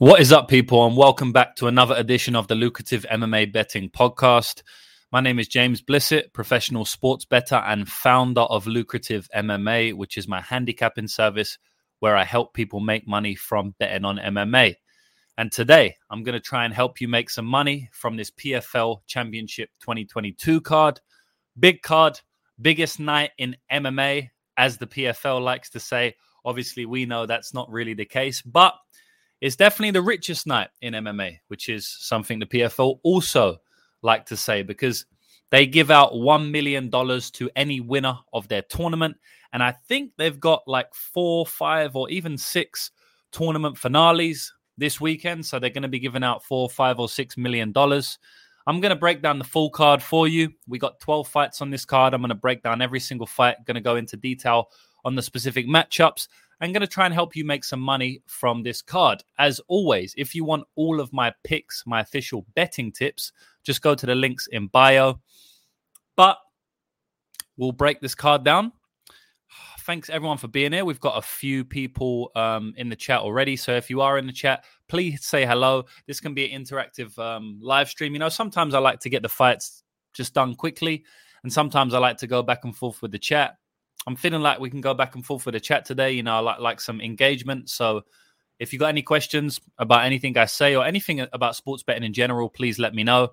[0.00, 3.90] What is up, people, and welcome back to another edition of the Lucrative MMA Betting
[3.90, 4.62] Podcast.
[5.10, 10.28] My name is James Blissett, professional sports bettor and founder of Lucrative MMA, which is
[10.28, 11.58] my handicapping service
[11.98, 14.76] where I help people make money from betting on MMA.
[15.36, 18.98] And today, I'm going to try and help you make some money from this PFL
[19.08, 21.00] Championship 2022 card.
[21.58, 22.20] Big card,
[22.62, 26.14] biggest night in MMA, as the PFL likes to say.
[26.44, 28.74] Obviously, we know that's not really the case, but
[29.40, 33.58] it's definitely the richest night in MMA, which is something the PFL also
[34.02, 35.06] like to say because
[35.50, 39.16] they give out $1 million to any winner of their tournament.
[39.52, 42.90] And I think they've got like four, five, or even six
[43.32, 45.46] tournament finales this weekend.
[45.46, 48.18] So they're going to be giving out four, five, or six million dollars.
[48.66, 50.52] I'm going to break down the full card for you.
[50.66, 52.12] We got 12 fights on this card.
[52.12, 54.68] I'm going to break down every single fight, going to go into detail
[55.06, 56.28] on the specific matchups.
[56.60, 59.22] I'm going to try and help you make some money from this card.
[59.38, 63.94] As always, if you want all of my picks, my official betting tips, just go
[63.94, 65.20] to the links in bio.
[66.16, 66.38] But
[67.56, 68.72] we'll break this card down.
[69.80, 70.84] Thanks everyone for being here.
[70.84, 73.54] We've got a few people um, in the chat already.
[73.56, 75.84] So if you are in the chat, please say hello.
[76.08, 78.14] This can be an interactive um, live stream.
[78.14, 81.04] You know, sometimes I like to get the fights just done quickly,
[81.44, 83.56] and sometimes I like to go back and forth with the chat.
[84.08, 86.12] I'm feeling like we can go back and forth with the chat today.
[86.12, 87.68] You know, I like like some engagement.
[87.68, 88.04] So
[88.58, 92.14] if you got any questions about anything I say or anything about sports betting in
[92.14, 93.32] general, please let me know.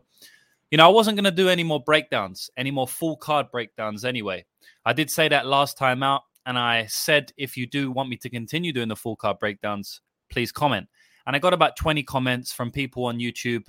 [0.71, 4.03] You know, I wasn't going to do any more breakdowns, any more full card breakdowns
[4.03, 4.43] anyway.
[4.85, 8.17] I did say that last time out, and I said if you do want me
[8.17, 10.89] to continue doing the full card breakdowns, please comment.
[11.25, 13.63] And I got about 20 comments from people on YouTube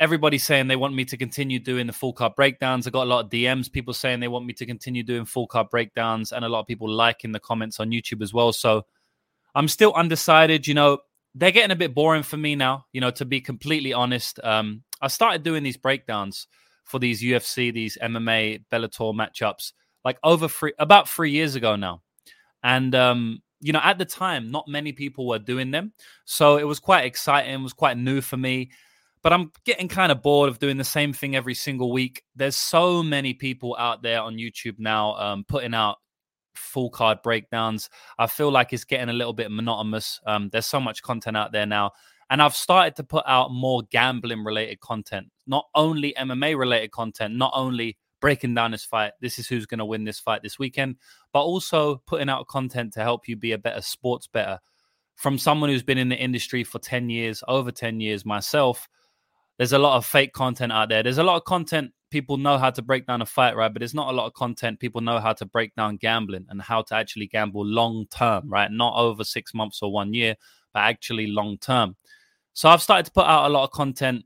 [0.00, 2.86] everybody's saying they want me to continue doing the full card breakdowns.
[2.86, 5.46] I got a lot of DMs, people saying they want me to continue doing full
[5.46, 8.52] card breakdowns, and a lot of people liking the comments on YouTube as well.
[8.52, 8.84] So
[9.54, 10.66] I'm still undecided.
[10.66, 10.98] You know,
[11.34, 12.86] they're getting a bit boring for me now.
[12.92, 16.46] You know, to be completely honest, um, I started doing these breakdowns
[16.84, 19.72] for these UFC, these MMA, Bellator matchups,
[20.04, 22.02] like over three, about three years ago now,
[22.62, 25.92] and um, you know, at the time, not many people were doing them,
[26.26, 27.54] so it was quite exciting.
[27.54, 28.70] It was quite new for me
[29.26, 32.22] but I'm getting kind of bored of doing the same thing every single week.
[32.36, 35.96] There's so many people out there on YouTube now um, putting out
[36.54, 37.90] full card breakdowns.
[38.20, 40.20] I feel like it's getting a little bit monotonous.
[40.28, 41.90] Um, there's so much content out there now.
[42.30, 47.34] And I've started to put out more gambling related content, not only MMA related content,
[47.34, 49.10] not only breaking down this fight.
[49.20, 50.98] This is who's going to win this fight this weekend,
[51.32, 54.60] but also putting out content to help you be a better sports better.
[55.16, 58.86] From someone who's been in the industry for 10 years, over 10 years myself,
[59.58, 61.02] there's a lot of fake content out there.
[61.02, 63.72] There's a lot of content people know how to break down a fight, right?
[63.72, 66.60] But there's not a lot of content people know how to break down gambling and
[66.60, 68.70] how to actually gamble long term, right?
[68.70, 70.36] Not over six months or one year,
[70.72, 71.96] but actually long term.
[72.52, 74.24] So I've started to put out a lot of content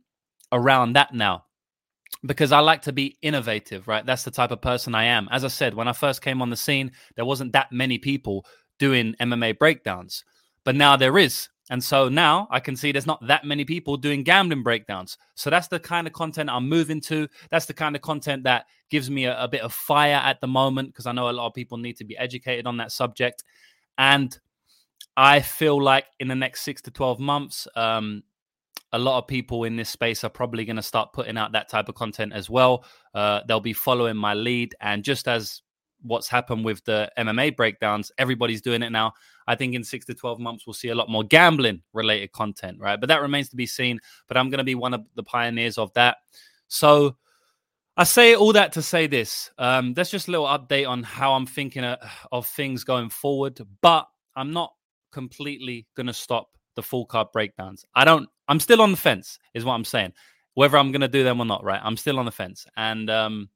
[0.52, 1.44] around that now
[2.26, 4.04] because I like to be innovative, right?
[4.04, 5.28] That's the type of person I am.
[5.30, 8.44] As I said, when I first came on the scene, there wasn't that many people
[8.78, 10.24] doing MMA breakdowns,
[10.64, 11.48] but now there is.
[11.70, 15.16] And so now I can see there's not that many people doing gambling breakdowns.
[15.36, 17.28] So that's the kind of content I'm moving to.
[17.50, 20.48] That's the kind of content that gives me a, a bit of fire at the
[20.48, 23.44] moment because I know a lot of people need to be educated on that subject.
[23.96, 24.36] And
[25.16, 28.24] I feel like in the next six to 12 months, um,
[28.92, 31.68] a lot of people in this space are probably going to start putting out that
[31.68, 32.84] type of content as well.
[33.14, 34.74] Uh, they'll be following my lead.
[34.80, 35.62] And just as
[36.02, 38.12] what's happened with the MMA breakdowns.
[38.18, 39.12] Everybody's doing it now.
[39.46, 42.78] I think in six to 12 months, we'll see a lot more gambling related content,
[42.80, 42.98] right?
[42.98, 44.00] But that remains to be seen.
[44.28, 46.18] But I'm going to be one of the pioneers of that.
[46.68, 47.16] So
[47.96, 49.50] I say all that to say this.
[49.58, 51.98] Um, that's just a little update on how I'm thinking of,
[52.30, 53.60] of things going forward.
[53.82, 54.72] But I'm not
[55.12, 57.84] completely going to stop the full card breakdowns.
[57.94, 60.12] I don't, I'm still on the fence, is what I'm saying.
[60.54, 61.80] Whether I'm going to do them or not, right?
[61.82, 62.66] I'm still on the fence.
[62.76, 63.50] And, um,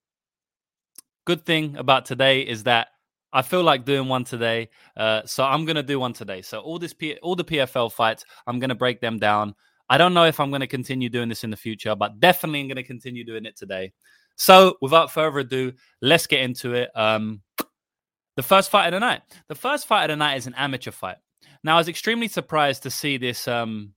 [1.25, 2.89] good thing about today is that
[3.33, 6.43] I feel like doing one today, uh, so I'm gonna do one today.
[6.43, 9.54] So all this, P- all the PFL fights, I'm gonna break them down.
[9.89, 12.69] I don't know if I'm gonna continue doing this in the future, but definitely I'm
[12.69, 13.93] gonna continue doing it today.
[14.37, 16.91] So without further ado, let's get into it.
[16.95, 17.43] Um,
[18.37, 19.22] the first fight of the night.
[19.48, 21.16] The first fight of the night is an amateur fight.
[21.63, 23.95] Now I was extremely surprised to see this um,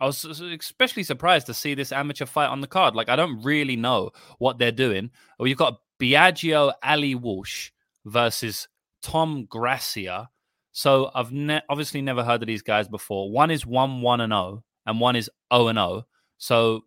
[0.00, 2.94] I was especially surprised to see this amateur fight on the card.
[2.94, 5.10] Like, I don't really know what they're doing.
[5.38, 7.70] Well, you've got Biaggio Ali Walsh
[8.04, 8.68] versus
[9.02, 10.28] Tom Gracia.
[10.72, 13.30] So I've ne- obviously never heard of these guys before.
[13.30, 15.88] One is one one and zero, oh, and one is zero oh and zero.
[15.88, 16.04] Oh.
[16.38, 16.84] So,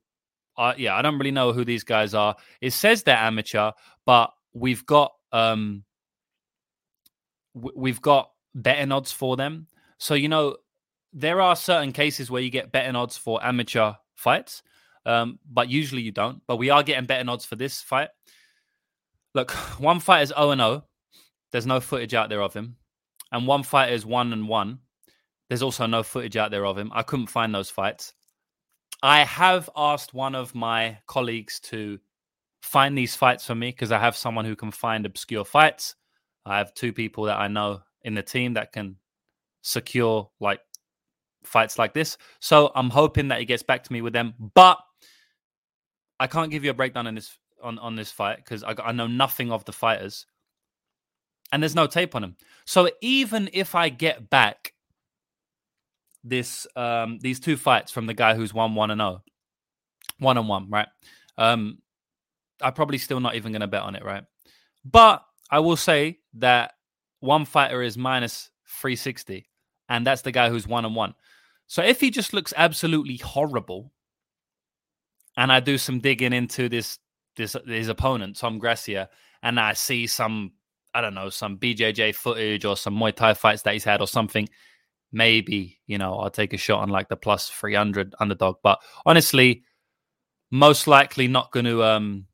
[0.57, 2.35] uh, yeah, I don't really know who these guys are.
[2.61, 3.71] It says they're amateur,
[4.06, 5.83] but we've got um,
[7.56, 9.67] w- we've got betting odds for them.
[9.97, 10.57] So you know,
[11.11, 14.61] there are certain cases where you get betting odds for amateur fights,
[15.06, 16.41] um, but usually you don't.
[16.47, 18.09] But we are getting betting odds for this fight.
[19.34, 20.84] Look, one fight is 0 and 0.
[21.52, 22.76] There's no footage out there of him.
[23.31, 24.80] And one fight is 1 and 1.
[25.50, 26.92] There's also no footage out there of him.
[26.94, 28.14] I couldn't find those fights.
[29.02, 32.00] I have asked one of my colleagues to
[32.62, 35.96] find these fights for me because I have someone who can find obscure fights.
[36.46, 38.98] I have two people that I know in the team that can
[39.62, 40.60] secure like
[41.44, 42.18] fights like this.
[42.40, 44.34] So I'm hoping that he gets back to me with them.
[44.54, 44.78] But
[46.20, 48.91] I can't give you a breakdown on this on, on this fight because I, I
[48.91, 50.25] know nothing of the fighters.
[51.51, 52.35] And there's no tape on him.
[52.65, 54.73] So even if I get back
[56.21, 59.21] this um these two fights from the guy who's won one and oh,
[60.19, 60.88] one and one, right?
[61.38, 61.79] Um
[62.61, 64.23] I'm probably still not even gonna bet on it, right?
[64.83, 66.73] But I will say that
[67.19, 68.50] one fighter is minus
[68.81, 69.50] 360,
[69.88, 71.15] and that's the guy who's one and one.
[71.67, 73.91] So if he just looks absolutely horrible,
[75.38, 77.00] and I do some digging into this
[77.36, 79.10] this his opponent, Tom Gracia,
[79.44, 80.54] and I see some
[80.94, 84.08] I don't know some BJJ footage or some Muay Thai fights that he's had or
[84.08, 84.48] something,
[85.12, 88.58] maybe you know I'll take a shot on like the plus 300 underdog.
[88.64, 89.64] But honestly,
[90.52, 92.26] most likely not going to um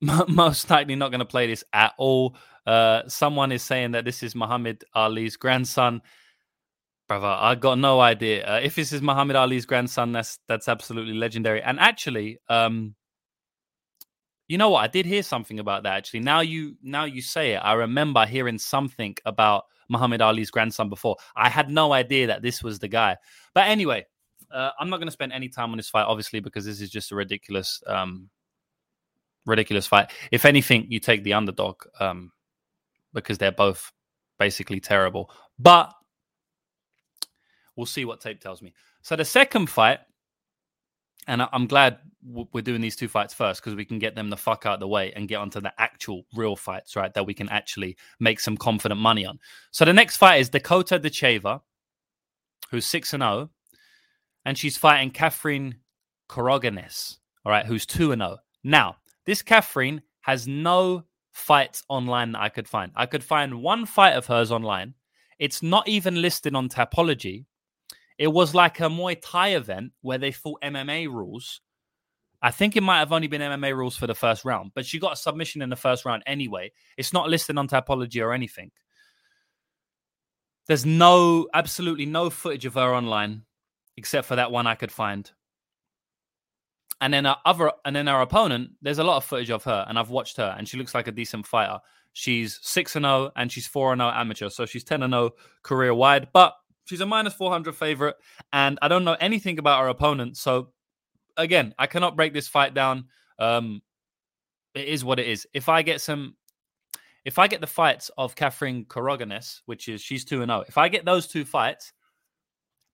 [0.28, 2.36] most likely not going to play this at all.
[2.66, 6.02] Uh, someone is saying that this is Muhammad Ali's grandson.
[7.08, 8.44] Brother, I got no idea.
[8.44, 11.62] Uh, if this is Muhammad Ali's grandson, that's that's absolutely legendary.
[11.62, 12.96] And actually, um,
[14.48, 14.84] you know what?
[14.84, 15.96] I did hear something about that.
[15.96, 20.88] Actually, now you now you say it, I remember hearing something about Muhammad Ali's grandson
[20.88, 21.16] before.
[21.34, 23.16] I had no idea that this was the guy.
[23.54, 24.06] But anyway,
[24.50, 26.90] uh, I'm not going to spend any time on this fight, obviously, because this is
[26.90, 28.30] just a ridiculous um,
[29.44, 30.10] ridiculous fight.
[30.30, 32.32] If anything, you take the underdog um,
[33.12, 33.92] because they're both
[34.38, 35.30] basically terrible.
[35.58, 35.92] But
[37.74, 38.74] we'll see what tape tells me.
[39.02, 40.00] So the second fight,
[41.26, 44.36] and I'm glad we're doing these two fights first because we can get them the
[44.36, 47.12] fuck out of the way and get onto the actual real fights, right?
[47.14, 49.38] That we can actually make some confident money on.
[49.70, 51.60] So the next fight is Dakota Ditcheva,
[52.70, 53.50] who's six and zero, oh,
[54.44, 55.76] and she's fighting Katherine
[56.28, 58.36] Corogenes, all right, who's two and zero.
[58.38, 58.42] Oh.
[58.64, 62.92] Now this Catherine has no fights online that I could find.
[62.96, 64.94] I could find one fight of hers online.
[65.38, 67.44] It's not even listed on Tapology.
[68.18, 71.60] It was like a Muay Thai event where they fought MMA rules.
[72.42, 74.98] I think it might have only been MMA rules for the first round, but she
[74.98, 76.72] got a submission in the first round anyway.
[76.96, 78.70] It's not listed on Tapology or anything.
[80.66, 83.42] There's no, absolutely no footage of her online
[83.96, 85.30] except for that one I could find.
[87.00, 89.84] And then our other, and then our opponent, there's a lot of footage of her,
[89.88, 91.78] and I've watched her, and she looks like a decent fighter.
[92.14, 95.02] She's six and zero, oh, and she's four and zero oh amateur, so she's ten
[95.02, 95.30] and zero oh
[95.62, 96.28] career wide.
[96.32, 96.54] But
[96.86, 98.16] she's a minus four hundred favorite,
[98.52, 100.38] and I don't know anything about her opponent.
[100.38, 100.72] So
[101.36, 103.04] again, I cannot break this fight down.
[103.38, 103.82] Um,
[104.74, 105.46] it is what it is.
[105.52, 106.36] If I get some,
[107.24, 110.78] if I get the fights of Katherine Corogenes, which is she's two and zero, if
[110.78, 111.92] I get those two fights,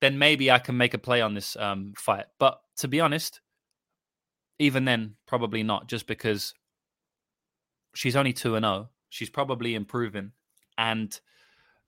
[0.01, 2.27] then maybe I can make a play on this um, fight.
[2.41, 3.41] But to be honest,
[4.59, 6.55] even then, probably not, just because
[7.95, 8.89] she's only 2 and 0.
[9.11, 10.33] She's probably improving.
[10.79, 11.19] And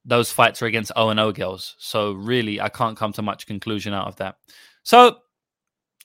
[0.05, 1.75] those fights are against O and O girls.
[1.79, 4.37] So, really, I can't come to much conclusion out of that.
[4.83, 5.19] So,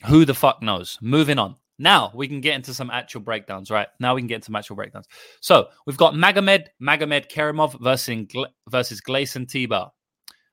[0.08, 0.98] who the fuck knows?
[1.02, 1.56] Moving on.
[1.82, 3.88] Now we can get into some actual breakdowns, right?
[4.02, 5.08] Now we can get into actual breakdowns.
[5.40, 8.28] So we've got Magomed Magomed Kerimov versus
[8.68, 9.90] versus Gleison Tibau.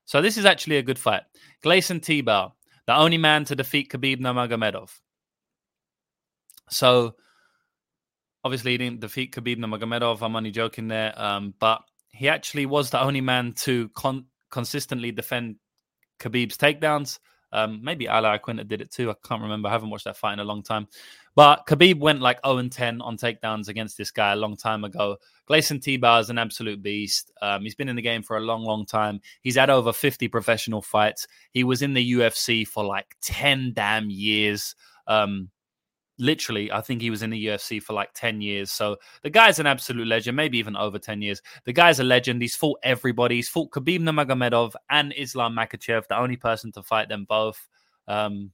[0.05, 1.23] So this is actually a good fight.
[1.65, 2.53] Gleison Tibau,
[2.87, 4.89] the only man to defeat Khabib Nurmagomedov.
[6.71, 7.17] So
[8.45, 10.23] obviously he didn't defeat Khabib Nurmagomedov.
[10.23, 11.83] I'm only joking there, um, but
[12.17, 15.57] he actually was the only man to con- consistently defend
[16.19, 17.19] Khabib's takedowns.
[17.53, 19.11] Um, maybe Al Iaquinta did it too.
[19.11, 19.69] I can't remember.
[19.69, 20.89] I haven't watched that fight in a long time.
[21.35, 24.85] But Khabib went like 0 and 10 on takedowns against this guy a long time
[24.85, 25.19] ago.
[25.49, 27.31] Gleison Tibau is an absolute beast.
[27.43, 29.21] Um, he's been in the game for a long, long time.
[29.43, 31.27] He's had over 50 professional fights.
[31.53, 34.75] He was in the UFC for like 10 damn years.
[35.07, 35.51] Um,
[36.19, 38.71] literally, I think he was in the UFC for like 10 years.
[38.71, 41.43] So the guy's an absolute legend, maybe even over 10 years.
[41.65, 42.43] The guy's a legend.
[42.43, 43.37] He's fought everybody.
[43.37, 47.69] He's fought Khabib Nurmagomedov and Islam Makhachev, the only person to fight them both.
[48.09, 48.53] Um,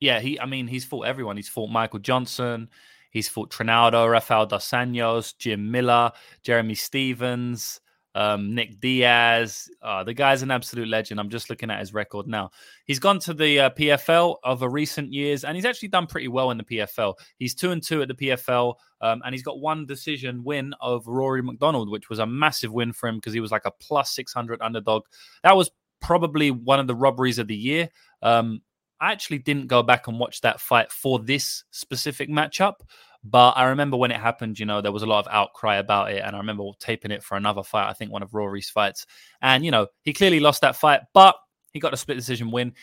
[0.00, 0.38] yeah, he.
[0.38, 1.36] I mean, he's fought everyone.
[1.36, 2.68] He's fought Michael Johnson.
[3.10, 7.80] He's fought Trinaldo, Rafael dos Anjos, Jim Miller, Jeremy Stephens,
[8.16, 9.68] um, Nick Diaz.
[9.82, 11.20] Uh, the guy's an absolute legend.
[11.20, 12.50] I'm just looking at his record now.
[12.86, 16.50] He's gone to the uh, PFL over recent years, and he's actually done pretty well
[16.50, 17.14] in the PFL.
[17.38, 21.12] He's two and two at the PFL, um, and he's got one decision win over
[21.12, 24.10] Rory MacDonald, which was a massive win for him because he was like a plus
[24.12, 25.02] 600 underdog.
[25.42, 25.70] That was
[26.00, 27.90] probably one of the robberies of the year.
[28.22, 28.62] Um,
[28.98, 32.76] I actually didn't go back and watch that fight for this specific matchup.
[33.28, 36.12] But I remember when it happened, you know, there was a lot of outcry about
[36.12, 36.22] it.
[36.24, 39.06] And I remember taping it for another fight, I think one of Rory's fights.
[39.42, 41.36] And, you know, he clearly lost that fight, but
[41.72, 42.74] he got a split decision win.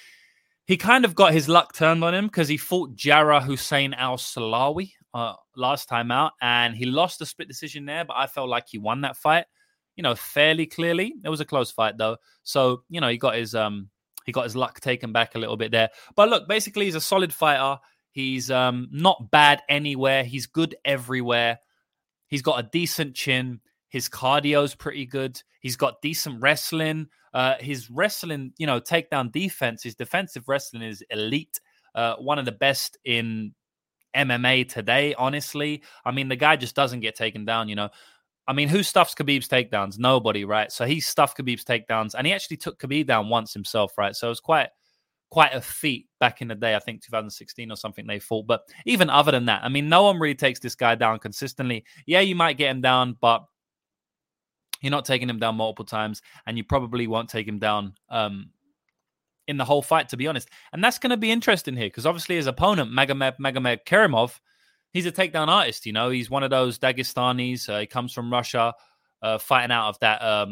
[0.66, 4.18] He kind of got his luck turned on him because he fought Jarrah Hussein Al
[4.18, 6.34] Silawi uh, last time out.
[6.42, 9.46] And he lost the split decision there, but I felt like he won that fight,
[9.96, 11.14] you know, fairly clearly.
[11.24, 12.18] It was a close fight, though.
[12.44, 13.56] So, you know, he got his.
[13.56, 13.90] um
[14.26, 15.90] he got his luck taken back a little bit there.
[16.16, 17.80] But look, basically, he's a solid fighter.
[18.14, 20.24] He's um, not bad anywhere.
[20.24, 21.60] He's good everywhere.
[22.28, 23.60] He's got a decent chin.
[23.90, 25.42] His cardio's pretty good.
[25.60, 27.08] He's got decent wrestling.
[27.34, 31.60] Uh, his wrestling, you know, takedown defense, his defensive wrestling is elite.
[31.96, 33.56] Uh, one of the best in
[34.16, 35.82] MMA today, honestly.
[36.06, 37.90] I mean, the guy just doesn't get taken down, you know.
[38.48, 39.98] I mean, who stuffs Khabib's takedowns?
[39.98, 40.72] Nobody, right?
[40.72, 44.16] So he stuffed Khabib's takedowns and he actually took Khabib down once himself, right?
[44.16, 44.70] So it was quite
[45.34, 46.76] quite a feat back in the day.
[46.76, 48.46] I think 2016 or something they fought.
[48.46, 51.86] But even other than that, I mean, no one really takes this guy down consistently.
[52.06, 53.44] Yeah, you might get him down, but
[54.80, 58.52] you're not taking him down multiple times, and you probably won't take him down um,
[59.48, 60.50] in the whole fight, to be honest.
[60.72, 64.40] And that's going to be interesting here because obviously his opponent, Magomed Magomed Kerimov,
[64.92, 65.88] he's a takedown artist.
[65.88, 67.68] You know, he's one of those Dagestanis.
[67.68, 68.76] Uh, he comes from Russia,
[69.24, 70.46] uh, fighting out of that uh,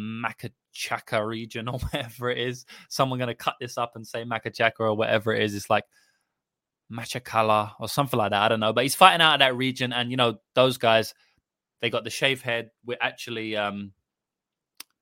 [0.74, 2.66] Chaka region or whatever it is.
[2.90, 5.54] Someone going to cut this up and say Makachaka or whatever it is.
[5.54, 5.84] It's like
[6.92, 8.42] Machakala or something like that.
[8.42, 8.74] I don't know.
[8.74, 9.94] But he's fighting out of that region.
[9.94, 11.14] And, you know, those guys,
[11.82, 12.72] they got the shave head.
[12.86, 13.92] We're actually, um,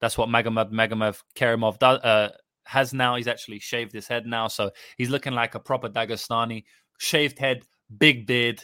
[0.02, 2.30] that's what Magomed Magomed Kerimov does, uh,
[2.64, 3.16] has now.
[3.16, 4.48] He's actually shaved his head now.
[4.48, 6.64] So he's looking like a proper Dagestani.
[6.98, 8.64] Shaved head, big beard,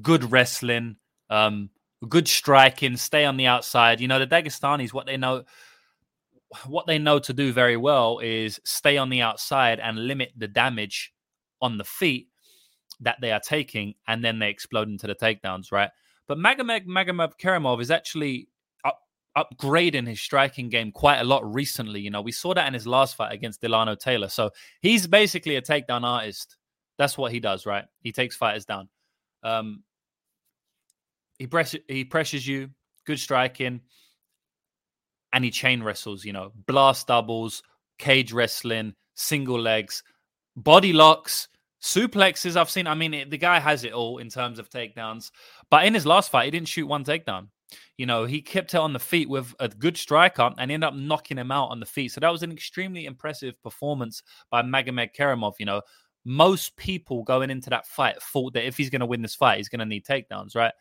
[0.00, 0.96] good wrestling,
[1.30, 1.70] um,
[2.06, 4.00] good striking, stay on the outside.
[4.00, 5.44] You know, the Dagestanis, what they know
[6.66, 10.48] what they know to do very well is stay on the outside and limit the
[10.48, 11.12] damage
[11.60, 12.28] on the feet
[13.00, 15.90] that they are taking, and then they explode into the takedowns, right?
[16.26, 18.48] But Magomed Magomed Kerimov is actually
[18.84, 19.00] up,
[19.36, 22.00] upgrading his striking game quite a lot recently.
[22.00, 24.28] You know, we saw that in his last fight against Delano Taylor.
[24.28, 24.50] So
[24.80, 26.56] he's basically a takedown artist.
[26.96, 27.84] That's what he does, right?
[28.02, 28.88] He takes fighters down.
[29.42, 29.84] Um,
[31.38, 32.70] he press he pressures you,
[33.06, 33.80] good striking
[35.32, 37.62] and he chain wrestles, you know, blast doubles,
[37.98, 40.02] cage wrestling, single legs,
[40.56, 41.48] body locks,
[41.82, 42.56] suplexes.
[42.56, 45.30] I've seen, I mean, it, the guy has it all in terms of takedowns.
[45.70, 47.48] But in his last fight, he didn't shoot one takedown.
[47.98, 50.94] You know, he kept it on the feet with a good striker and ended up
[50.94, 52.12] knocking him out on the feet.
[52.12, 55.54] So that was an extremely impressive performance by Magomed Kerimov.
[55.58, 55.82] You know,
[56.24, 59.58] most people going into that fight thought that if he's going to win this fight,
[59.58, 60.72] he's going to need takedowns, right?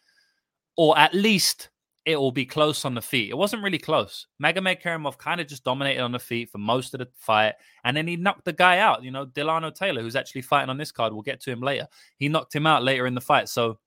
[0.77, 1.69] Or at least
[2.07, 3.29] it will be close on the feet.
[3.29, 4.27] It wasn't really close.
[4.41, 7.97] Magomed Kerimov kind of just dominated on the feet for most of the fight, and
[7.97, 9.03] then he knocked the guy out.
[9.03, 11.85] You know, Delano Taylor, who's actually fighting on this card, we'll get to him later.
[12.15, 13.79] He knocked him out later in the fight, so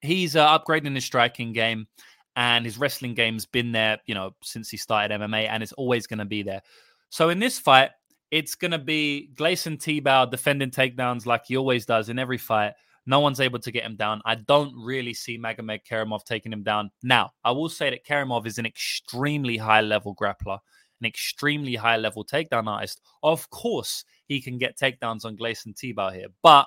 [0.00, 1.86] he's uh, upgrading his striking game,
[2.34, 6.08] and his wrestling game's been there, you know, since he started MMA, and it's always
[6.08, 6.62] going to be there.
[7.10, 7.90] So in this fight,
[8.32, 12.72] it's going to be Gleison Tibau defending takedowns like he always does in every fight
[13.06, 14.20] no one's able to get him down.
[14.24, 16.90] I don't really see Magomed Kerimov taking him down.
[17.02, 20.58] Now, I will say that Kerimov is an extremely high level grappler,
[21.00, 23.00] an extremely high level takedown artist.
[23.22, 26.66] Of course, he can get takedowns on Gleison Tibau here, but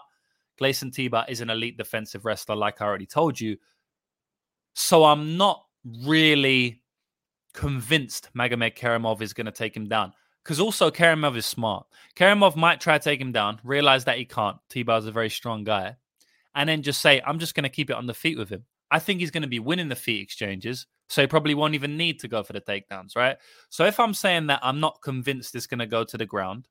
[0.59, 3.57] Gleison Tibau is an elite defensive wrestler, like I already told you.
[4.75, 5.65] So I'm not
[6.05, 6.81] really
[7.53, 10.13] convinced Magomed Kerimov is going to take him down.
[10.41, 11.85] Because also Kerimov is smart.
[12.15, 14.57] Kerimov might try to take him down, realize that he can't.
[14.69, 15.97] Tibau's a very strong guy
[16.55, 18.65] and then just say, I'm just going to keep it on the feet with him.
[18.91, 20.87] I think he's going to be winning the feet exchanges.
[21.09, 23.37] So he probably won't even need to go for the takedowns, right?
[23.69, 26.67] So if I'm saying that I'm not convinced it's going to go to the ground,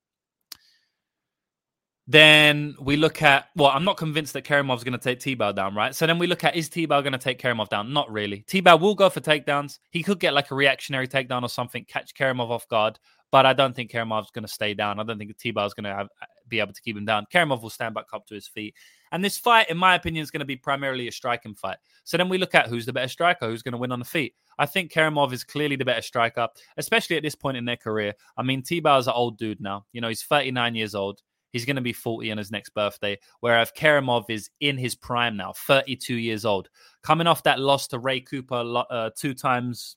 [2.11, 5.75] then we look at well, I'm not convinced that Kerimov's going to take Tibau down,
[5.75, 5.94] right?
[5.94, 7.92] So then we look at is Tibau going to take Kerimov down?
[7.92, 8.44] Not really.
[8.49, 9.78] Tibau will go for takedowns.
[9.90, 12.99] He could get like a reactionary takedown or something, catch Kerimov off guard,
[13.30, 14.99] but I don't think Kerimov's going to stay down.
[14.99, 16.08] I don't think Tibau's going to
[16.49, 17.26] be able to keep him down.
[17.32, 18.75] Kerimov will stand back up to his feet.
[19.12, 21.78] And this fight, in my opinion, is going to be primarily a striking fight.
[22.04, 24.04] So then we look at who's the better striker, who's going to win on the
[24.04, 24.34] feet.
[24.58, 28.14] I think Kerimov is clearly the better striker, especially at this point in their career.
[28.36, 29.86] I mean, is an old dude now.
[29.92, 31.22] You know, he's 39 years old.
[31.52, 33.18] He's going to be 40 on his next birthday.
[33.40, 36.68] Whereas Kerimov is in his prime now, 32 years old.
[37.02, 39.96] Coming off that loss to Ray Cooper uh, two times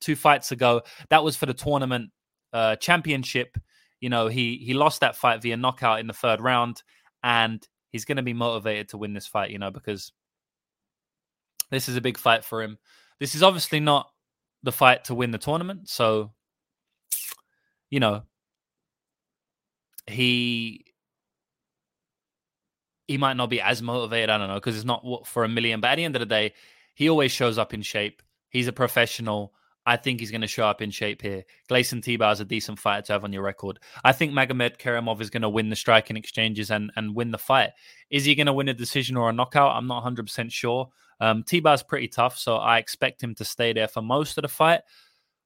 [0.00, 0.82] two fights ago.
[1.08, 2.10] That was for the tournament
[2.52, 3.56] uh, championship.
[4.00, 6.82] You know, he he lost that fight via knockout in the third round,
[7.22, 9.50] and he's going to be motivated to win this fight.
[9.50, 10.12] You know, because
[11.70, 12.78] this is a big fight for him.
[13.20, 14.10] This is obviously not
[14.62, 16.32] the fight to win the tournament, so
[17.90, 18.22] you know
[20.06, 20.84] he
[23.06, 24.30] he might not be as motivated.
[24.30, 25.80] I don't know because it's not for a million.
[25.80, 26.54] But at the end of the day,
[26.94, 28.22] he always shows up in shape.
[28.48, 29.54] He's a professional.
[29.84, 31.44] I think he's going to show up in shape here.
[31.68, 33.80] Gleison Tibau is a decent fighter to have on your record.
[34.04, 37.38] I think Magomed Kerimov is going to win the striking exchanges and, and win the
[37.38, 37.70] fight.
[38.10, 39.74] Is he going to win a decision or a knockout?
[39.74, 40.88] I'm not 100% sure.
[41.20, 44.48] Um, Tibau's pretty tough, so I expect him to stay there for most of the
[44.48, 44.82] fight.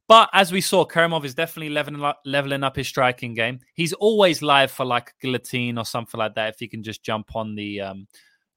[0.09, 3.61] But as we saw, Kerimov is definitely leveling up, leveling up his striking game.
[3.75, 6.55] He's always live for like guillotine or something like that.
[6.55, 8.07] If he can just jump on the um,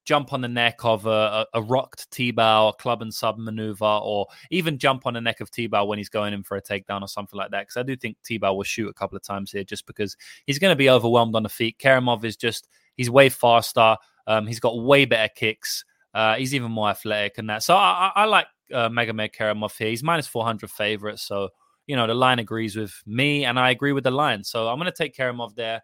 [0.06, 4.28] jump on the neck of a, a, rocked Tibau, a club and sub maneuver, or
[4.50, 7.08] even jump on the neck of Tibau when he's going in for a takedown or
[7.08, 7.62] something like that.
[7.62, 10.60] Because I do think Tibau will shoot a couple of times here, just because he's
[10.60, 11.78] going to be overwhelmed on the feet.
[11.78, 13.98] Kerimov is just he's way faster.
[14.28, 15.86] Um, he's got way better kicks.
[16.14, 17.64] Uh, he's even more athletic and that.
[17.64, 19.90] So I, I, I like uh, Magomed Kerimov here.
[19.90, 21.20] He's minus 400 favorite.
[21.20, 21.50] So,
[21.88, 24.44] you know, the line agrees with me and I agree with the line.
[24.44, 25.82] So I'm going to take Kerimov there.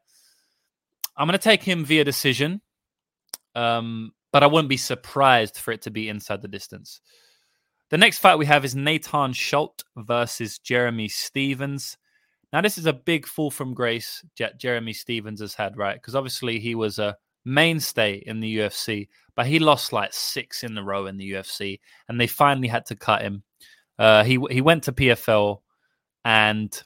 [1.17, 2.61] I'm going to take him via decision.
[3.55, 6.99] Um, but I wouldn't be surprised for it to be inside the distance.
[7.89, 11.97] The next fight we have is Nathan Schulte versus Jeremy Stephens.
[12.51, 14.23] Now, this is a big fall from grace
[14.57, 15.95] Jeremy Stephens has had, right?
[15.95, 20.77] Because obviously he was a mainstay in the UFC, but he lost like six in
[20.77, 23.43] a row in the UFC, and they finally had to cut him.
[23.97, 25.61] Uh, he he went to PFL,
[26.25, 26.81] and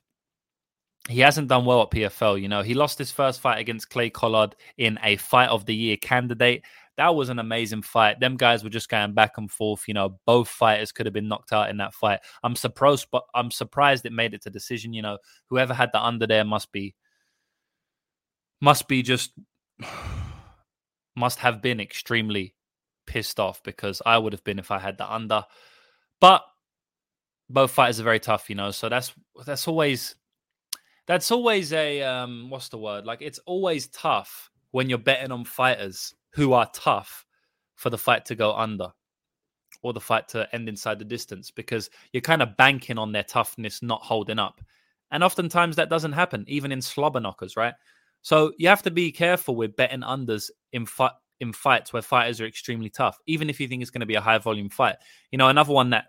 [1.07, 2.41] he hasn't done well at PFL.
[2.41, 5.75] You know, he lost his first fight against Clay Collard in a fight of the
[5.75, 6.63] year candidate.
[6.97, 8.19] That was an amazing fight.
[8.19, 9.87] Them guys were just going back and forth.
[9.87, 12.19] You know, both fighters could have been knocked out in that fight.
[12.43, 14.93] I'm surprised, but I'm surprised it made it to decision.
[14.93, 16.95] You know, whoever had the under there must be
[18.59, 19.31] must be just
[21.15, 22.53] must have been extremely
[23.05, 25.45] pissed off because I would have been if I had the under.
[26.19, 26.43] But
[27.49, 28.71] both fighters are very tough, you know.
[28.71, 29.13] So that's
[29.45, 30.15] that's always
[31.09, 33.03] that's always a um what's the word?
[33.05, 37.25] Like it's always tough when you're betting on fighters who are tough
[37.75, 38.91] for the fight to go under
[39.81, 43.23] or the fight to end inside the distance because you're kind of banking on their
[43.23, 44.61] toughness not holding up.
[45.09, 47.73] And oftentimes that doesn't happen, even in slobber knockers, right?
[48.21, 52.39] So you have to be careful with betting unders in fight in fights where fighters
[52.39, 54.97] are extremely tough, even if you think it's going to be a high volume fight.
[55.31, 56.05] You know, another one that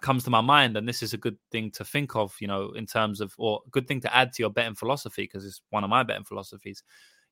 [0.00, 2.70] comes to my mind, and this is a good thing to think of, you know,
[2.70, 5.84] in terms of or good thing to add to your betting philosophy because it's one
[5.84, 6.82] of my betting philosophies.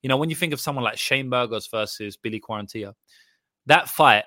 [0.02, 2.94] You know, when you think of someone like Shane Burgos versus Billy Quarantillo,
[3.66, 4.24] that fight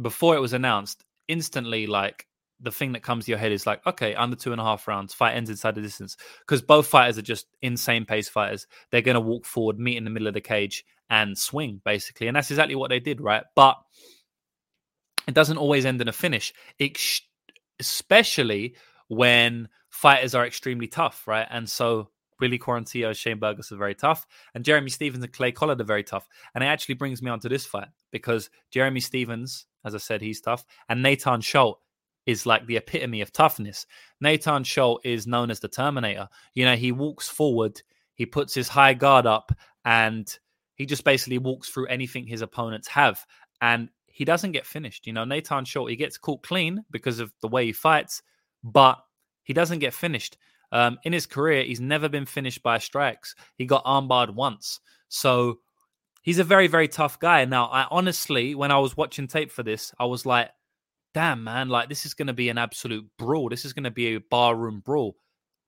[0.00, 2.26] before it was announced, instantly like
[2.60, 4.86] the thing that comes to your head is like, okay, under two and a half
[4.86, 6.16] rounds, fight ends inside the distance.
[6.40, 8.66] Because both fighters are just insane pace fighters.
[8.90, 12.26] They're going to walk forward, meet in the middle of the cage, and swing, basically.
[12.28, 13.44] And that's exactly what they did, right?
[13.56, 13.76] But
[15.26, 16.52] it doesn't always end in a finish,
[17.80, 18.76] especially
[19.08, 21.46] when fighters are extremely tough, right?
[21.50, 25.80] And so Billy Quarantillo, Shane Burgos are very tough, and Jeremy Stephens and Clay Collard
[25.80, 26.28] are very tough.
[26.54, 30.22] And it actually brings me on to this fight because Jeremy Stephens, as I said,
[30.22, 31.80] he's tough, and Nathan Schulte
[32.26, 33.86] is like the epitome of toughness.
[34.20, 36.28] Nathan Schulte is known as the Terminator.
[36.54, 37.82] You know, he walks forward,
[38.14, 39.52] he puts his high guard up,
[39.84, 40.32] and
[40.74, 43.24] he just basically walks through anything his opponents have.
[43.60, 43.90] And
[44.20, 45.06] he doesn't get finished.
[45.06, 48.22] You know, Nathan Short, he gets caught clean because of the way he fights,
[48.62, 48.98] but
[49.44, 50.36] he doesn't get finished.
[50.72, 53.34] Um, in his career, he's never been finished by strikes.
[53.56, 54.80] He got armbarred once.
[55.08, 55.60] So
[56.20, 57.46] he's a very, very tough guy.
[57.46, 60.50] Now, I honestly, when I was watching tape for this, I was like,
[61.14, 63.48] damn, man, like this is going to be an absolute brawl.
[63.48, 65.16] This is going to be a barroom brawl.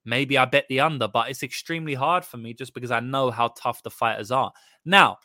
[0.05, 3.31] Maybe I bet the under, but it's extremely hard for me just because I know
[3.31, 4.53] how tough the fighters are.
[4.85, 5.21] Now,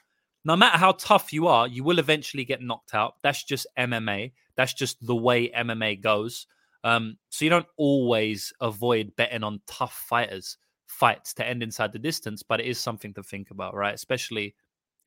[0.48, 3.16] no matter how tough you are, you will eventually get knocked out.
[3.22, 4.32] That's just MMA.
[4.56, 6.48] That's just the way MMA goes.
[6.86, 12.00] Um, so you don't always avoid betting on tough fighters fights to end inside the
[12.00, 13.94] distance, but it is something to think about, right?
[13.94, 14.56] Especially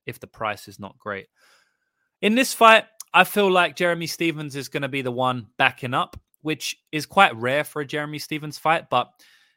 [0.04, 1.28] if the price is not great.
[2.20, 5.94] In this fight, I feel like Jeremy Stephens is going to be the one backing
[5.94, 9.10] up, which is quite rare for a Jeremy Stephens fight, but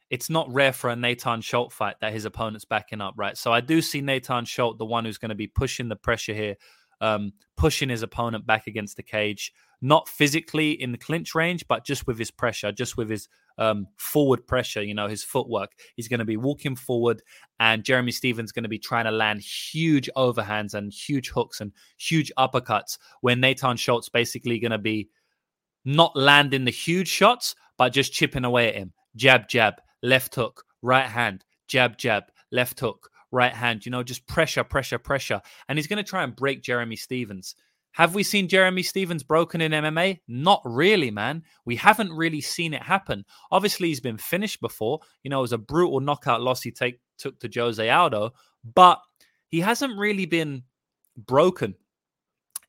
[0.09, 3.37] it's not rare for a Nathan Schulte fight that his opponent's backing up, right?
[3.37, 6.33] So I do see Nathan Schulte, the one who's going to be pushing the pressure
[6.33, 6.55] here,
[7.01, 11.85] um, pushing his opponent back against the cage, not physically in the clinch range, but
[11.85, 15.71] just with his pressure, just with his um, forward pressure, you know, his footwork.
[15.95, 17.21] He's going to be walking forward,
[17.59, 21.71] and Jeremy Stephens going to be trying to land huge overhands and huge hooks and
[21.97, 25.09] huge uppercuts, where Nathan Schulte's basically going to be
[25.85, 28.93] not landing the huge shots, but just chipping away at him.
[29.15, 33.85] Jab, jab, left hook, right hand, jab, jab, left hook, right hand.
[33.85, 35.41] You know, just pressure, pressure, pressure.
[35.67, 37.55] And he's going to try and break Jeremy Stephens.
[37.93, 40.19] Have we seen Jeremy Stephens broken in MMA?
[40.27, 41.43] Not really, man.
[41.63, 43.23] We haven't really seen it happen.
[43.51, 44.99] Obviously, he's been finished before.
[45.23, 48.33] You know, it was a brutal knockout loss he take, took to Jose Aldo,
[48.73, 48.99] but
[49.47, 50.63] he hasn't really been
[51.15, 51.75] broken.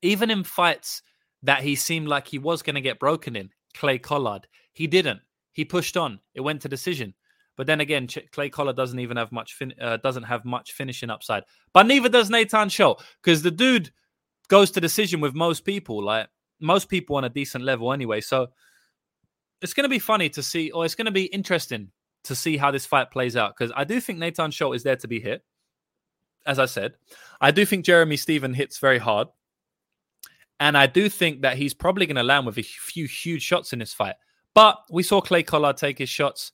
[0.03, 1.01] Even in fights
[1.43, 5.21] that he seemed like he was going to get broken in, Clay Collard, he didn't.
[5.53, 6.21] He pushed on.
[6.35, 7.15] It went to decision.
[7.57, 11.11] But then again, Clay Collard doesn't even have much fin- uh, doesn't have much finishing
[11.11, 11.45] upside.
[11.73, 13.93] But neither does Nathan Show because the dude
[14.49, 16.29] goes to decision with most people, like
[16.61, 18.21] most people on a decent level anyway.
[18.21, 18.49] So
[19.63, 21.91] it's going to be funny to see, or it's going to be interesting
[22.25, 24.97] to see how this fight plays out because I do think Nathan Schultz is there
[24.97, 25.45] to be hit.
[26.47, 26.95] As I said,
[27.41, 29.29] I do think Jeremy Steven hits very hard.
[30.61, 33.73] And I do think that he's probably going to land with a few huge shots
[33.73, 34.15] in this fight.
[34.55, 36.53] But we saw Clay Collard take his shots.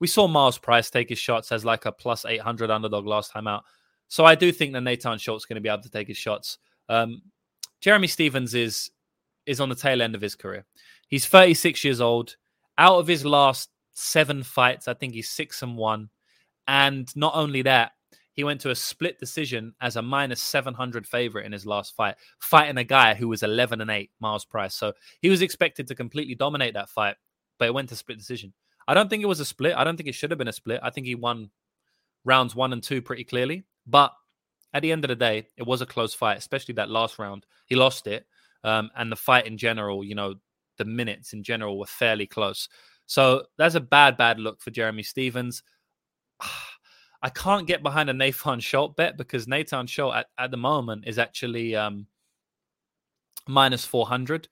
[0.00, 3.46] We saw Myles Price take his shots as like a plus 800 underdog last time
[3.46, 3.64] out.
[4.08, 6.16] So I do think that Nathan Schultz is going to be able to take his
[6.16, 6.58] shots.
[6.88, 7.22] Um,
[7.80, 8.90] Jeremy Stephens is
[9.46, 10.66] is on the tail end of his career.
[11.08, 12.36] He's 36 years old.
[12.78, 16.10] Out of his last seven fights, I think he's six and one.
[16.66, 17.92] And not only that,
[18.32, 22.16] he went to a split decision as a minus 700 favorite in his last fight,
[22.38, 24.74] fighting a guy who was 11 and 8, Myles Price.
[24.74, 27.16] So he was expected to completely dominate that fight,
[27.58, 28.52] but it went to split decision.
[28.88, 29.74] I don't think it was a split.
[29.76, 30.80] I don't think it should have been a split.
[30.82, 31.50] I think he won
[32.24, 33.64] rounds one and two pretty clearly.
[33.86, 34.12] But
[34.72, 37.46] at the end of the day, it was a close fight, especially that last round.
[37.66, 38.26] He lost it.
[38.64, 40.34] Um, and the fight in general, you know,
[40.76, 42.68] the minutes in general were fairly close.
[43.06, 45.62] So that's a bad, bad look for Jeremy Stephens.
[47.22, 51.04] I can't get behind a Nathan Schultz bet because Nathan Schultz at, at the moment
[51.06, 52.06] is actually um,
[53.48, 54.48] minus 400,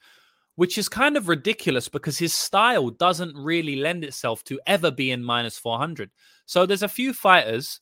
[0.57, 5.23] which is kind of ridiculous because his style doesn't really lend itself to ever being
[5.23, 6.11] minus 400.
[6.47, 7.81] So there's a few fighters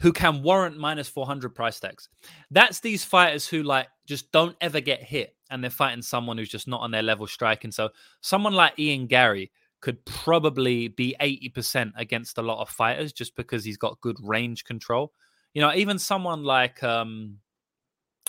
[0.00, 2.08] who can warrant minus 400 price tags.
[2.50, 6.48] That's these fighters who like just don't ever get hit and they're fighting someone who's
[6.48, 7.72] just not on their level striking.
[7.72, 13.36] So someone like Ian Garry could probably be 80% against a lot of fighters just
[13.36, 15.12] because he's got good range control.
[15.54, 17.38] You know, even someone like um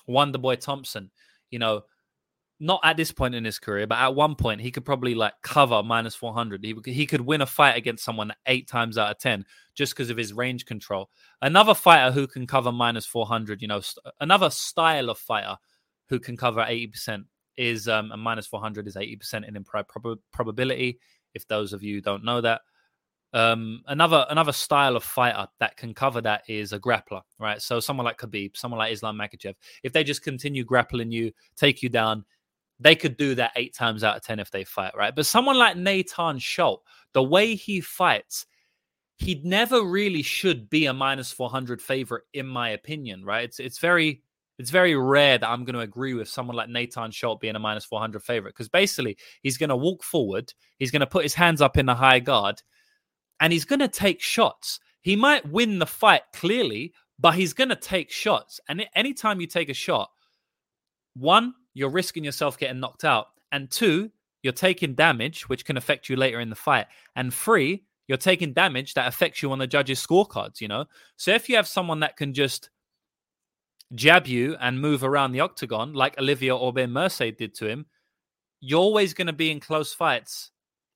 [0.07, 1.09] Wonderboy Thompson,
[1.49, 1.83] you know,
[2.59, 5.33] not at this point in his career, but at one point he could probably like
[5.41, 6.63] cover minus 400.
[6.63, 10.09] He, he could win a fight against someone eight times out of 10 just because
[10.09, 11.09] of his range control.
[11.41, 15.57] Another fighter who can cover minus 400, you know, st- another style of fighter
[16.07, 17.25] who can cover 80%
[17.57, 20.99] is um, a minus 400 is 80% in implied prob- probability.
[21.33, 22.61] If those of you don't know that,
[23.33, 27.61] um, another another style of fighter that can cover that is a grappler, right?
[27.61, 31.83] So someone like Khabib, someone like Islam Makhachev, if they just continue grappling you, take
[31.83, 32.23] you down,
[32.79, 35.15] they could do that eight times out of 10 if they fight, right?
[35.15, 36.83] But someone like Nathan Schultz,
[37.13, 38.45] the way he fights,
[39.17, 43.45] he never really should be a minus 400 favorite, in my opinion, right?
[43.45, 44.21] It's, it's very.
[44.57, 47.59] It's very rare that I'm going to agree with someone like Nathan Schultz being a
[47.59, 51.33] minus 400 favorite because basically he's going to walk forward, he's going to put his
[51.33, 52.63] hands up in the high guard,
[53.41, 54.79] and he's going to take shots.
[55.01, 58.61] He might win the fight clearly, but he's going to take shots.
[58.69, 60.09] And anytime you take a shot,
[61.15, 63.27] one, you're risking yourself getting knocked out.
[63.51, 64.09] And two,
[64.41, 66.88] you're taking damage, which can affect you later in the fight.
[67.15, 70.85] And three, you're taking damage that affects you on the judges' scorecards, you know?
[71.17, 72.69] So if you have someone that can just
[73.93, 77.85] jab you and move around the octagon, like Olivier Aubin-Mercier did to him,
[78.61, 80.51] you're always going to be in close fights,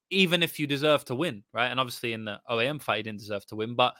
[0.09, 1.67] even if you deserve to win, right?
[1.67, 3.95] And obviously in the OAM fight, he didn't deserve to win, but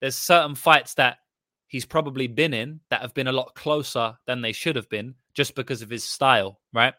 [0.00, 1.18] there's certain fights that
[1.66, 5.14] he's probably been in that have been a lot closer than they should have been
[5.34, 6.94] just because of his style, right?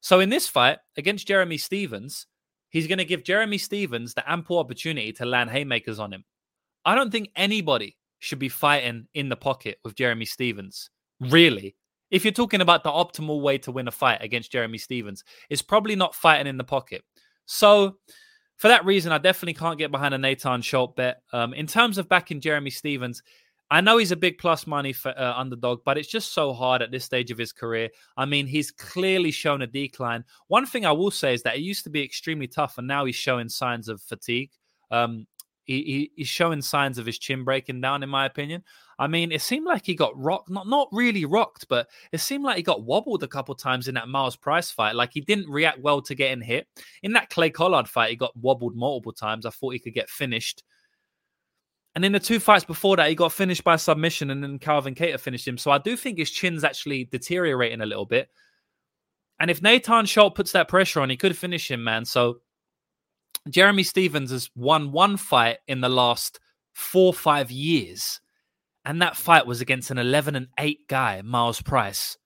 [0.00, 2.26] So in this fight against Jeremy Stephens,
[2.70, 6.24] he's going to give Jeremy Stephens the ample opportunity to land haymakers on him.
[6.84, 10.90] I don't think anybody should be fighting in the pocket with Jeremy Stephens.
[11.20, 11.76] Really.
[12.10, 15.62] If you're talking about the optimal way to win a fight against Jeremy Stephens, it's
[15.62, 17.02] probably not fighting in the pocket.
[17.46, 17.96] So,
[18.56, 21.22] for that reason, I definitely can't get behind a Nathan Schultz bet.
[21.32, 23.22] Um, in terms of backing Jeremy Stephens,
[23.74, 26.80] I know he's a big plus money for uh, underdog, but it's just so hard
[26.80, 27.90] at this stage of his career.
[28.16, 30.22] I mean, he's clearly shown a decline.
[30.46, 33.04] One thing I will say is that it used to be extremely tough, and now
[33.04, 34.52] he's showing signs of fatigue.
[34.92, 35.26] Um,
[35.64, 38.62] he, he, he's showing signs of his chin breaking down, in my opinion.
[38.96, 42.44] I mean, it seemed like he got rocked, not not really rocked, but it seemed
[42.44, 44.94] like he got wobbled a couple times in that Myles Price fight.
[44.94, 46.68] Like he didn't react well to getting hit.
[47.02, 49.44] In that Clay Collard fight, he got wobbled multiple times.
[49.46, 50.62] I thought he could get finished.
[51.94, 54.94] And in the two fights before that, he got finished by submission, and then Calvin
[54.94, 55.58] Kattar finished him.
[55.58, 58.28] So I do think his chin's actually deteriorating a little bit.
[59.38, 62.04] And if Nathan Schulte puts that pressure on, he could finish him, man.
[62.04, 62.40] So
[63.48, 66.40] Jeremy Stephens has won one fight in the last
[66.72, 68.20] four, five years.
[68.84, 72.18] And that fight was against an 11 and 8 guy, Myles Price,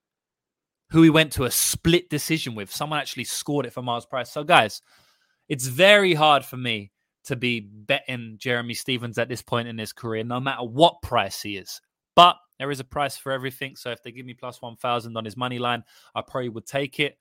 [0.89, 2.73] who he went to a split decision with.
[2.73, 4.31] Someone actually scored it for Myles Price.
[4.31, 4.81] So, guys,
[5.47, 6.91] it's very hard for me
[7.29, 11.41] to be betting Jeremy Stephens at this point in his career, no matter what price
[11.41, 11.81] he is.
[12.15, 13.75] But there is a price for everything.
[13.75, 16.99] So if they give me plus 1,000 on his money line, I probably would take
[16.99, 17.17] it.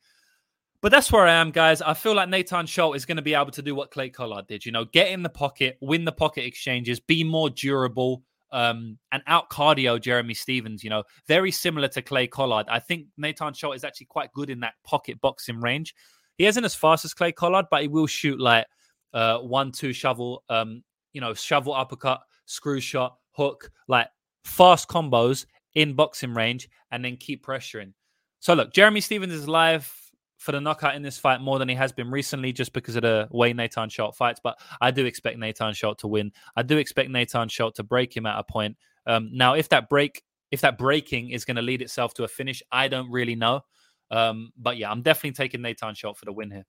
[0.81, 1.83] But that's where I am, guys.
[1.83, 4.47] I feel like Nathan Schulte is going to be able to do what Clay Collard
[4.47, 4.65] did.
[4.65, 9.23] You know, get in the pocket, win the pocket exchanges, be more durable, um, and
[9.27, 10.85] out cardio Jeremy Stephens.
[10.85, 12.67] You know, very similar to Clay Collard.
[12.69, 15.95] I think Nathan Schulte is actually quite good in that pocket boxing range.
[16.39, 18.67] He isn't as fast as Clay Collard, but he will shoot like
[19.13, 24.09] uh, one, two shovel, um, you know, shovel uppercut, screw shot, hook, like
[24.45, 27.93] fast combos in boxing range, and then keep pressuring.
[28.41, 29.93] So look, Jeremy Stephens is live
[30.39, 33.03] for the knockout in this fight more than he has been recently, just because of
[33.03, 34.41] the way Nathan Schulte fights.
[34.43, 36.33] But I do expect Nathan Schulte to win.
[36.57, 38.77] I do expect Nathan Schulte to break him at a point.
[39.07, 42.29] Um, now, if that break, if that breaking is going to lead itself to a
[42.29, 43.63] finish, I don't really know.
[44.11, 46.65] Um, but yeah, I'm definitely taking Nathan Schulte for the win here.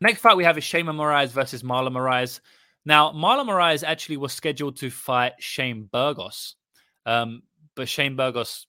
[0.00, 2.40] Next fight we have is Sheymon Moraes versus Marlon Moraes.
[2.84, 6.54] Now, Marlon Moraes actually was scheduled to fight Shane Burgos,
[7.04, 7.42] um,
[7.74, 8.66] but Shane Burgos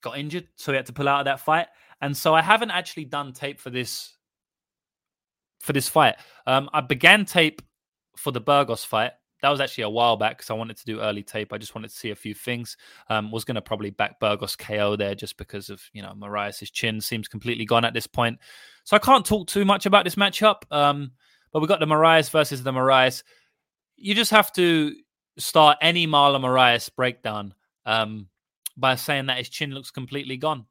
[0.00, 1.66] got injured, so he had to pull out of that fight.
[2.00, 4.16] And so I haven't actually done tape for this
[5.60, 6.16] for this fight.
[6.46, 7.60] Um, I began tape
[8.16, 9.12] for the Burgos fight.
[9.42, 11.52] That was actually a while back because I wanted to do early tape.
[11.52, 12.76] I just wanted to see a few things.
[13.08, 16.70] Um, was going to probably back Burgos KO there just because of you know Moraes'
[16.72, 18.38] chin seems completely gone at this point.
[18.84, 20.62] So I can't talk too much about this matchup.
[20.70, 21.12] Um,
[21.52, 23.22] but we got the Moraes versus the Moraes.
[23.96, 24.94] You just have to
[25.38, 27.54] start any Marlon Moraes breakdown
[27.86, 28.28] um,
[28.76, 30.66] by saying that his chin looks completely gone.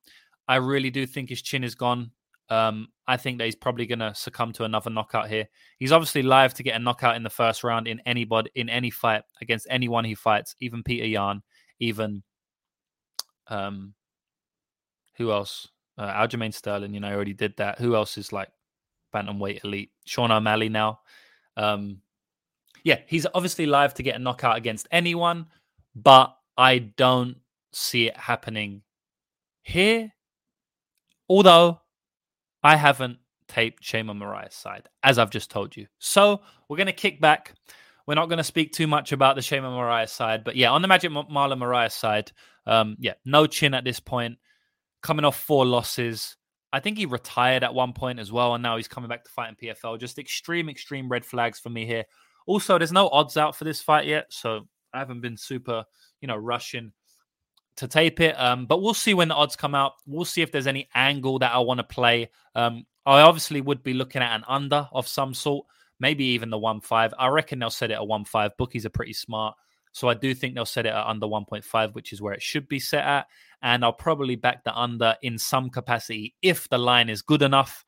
[0.47, 2.11] I really do think his chin is gone.
[2.49, 5.47] Um, I think that he's probably going to succumb to another knockout here.
[5.77, 8.89] He's obviously live to get a knockout in the first round in anybody in any
[8.89, 11.41] fight against anyone he fights, even Petr Yan,
[11.79, 12.23] even
[13.47, 13.93] um,
[15.17, 15.67] who else?
[15.97, 16.93] Uh, Aljamain Sterling.
[16.93, 17.79] You know, already did that.
[17.79, 18.49] Who else is like
[19.13, 19.91] bantamweight elite?
[20.05, 20.99] Sean O'Malley now.
[21.57, 22.01] Um,
[22.83, 25.47] yeah, he's obviously live to get a knockout against anyone,
[25.93, 27.37] but I don't
[27.73, 28.81] see it happening
[29.61, 30.11] here
[31.29, 31.79] Although
[32.63, 33.17] I haven't
[33.47, 35.87] taped Sheymon Moraes' side, as I've just told you.
[35.97, 37.53] So we're going to kick back.
[38.05, 40.81] We're not going to speak too much about the Sheymon Moraes side, but yeah, on
[40.81, 42.31] the Magic Marlon Moraes side,
[42.65, 44.37] um, yeah, no chin at this point.
[45.01, 46.35] Coming off four losses.
[46.71, 49.31] I think he retired at one point as well, and now he's coming back to
[49.31, 49.99] fight in PFL.
[49.99, 52.03] Just extreme, extreme red flags for me here.
[52.45, 55.85] Also, there's no odds out for this fight yet, so I haven't been super,
[56.21, 56.91] you know, rushing
[57.79, 58.39] to tape it.
[58.39, 59.93] Um, but we'll see when the odds come out.
[60.05, 62.29] We'll see if there's any angle that I want to play.
[62.55, 65.65] Um, I obviously would be looking at an under of some sort,
[65.99, 67.13] maybe even the one five.
[67.17, 68.51] I reckon they'll set it at one five.
[68.57, 69.55] Bookies are pretty smart.
[69.91, 72.67] So I do think they'll set it at under 1.5, which is where it should
[72.67, 73.27] be set at.
[73.61, 77.83] And I'll probably back the under in some capacity if the line is good enough.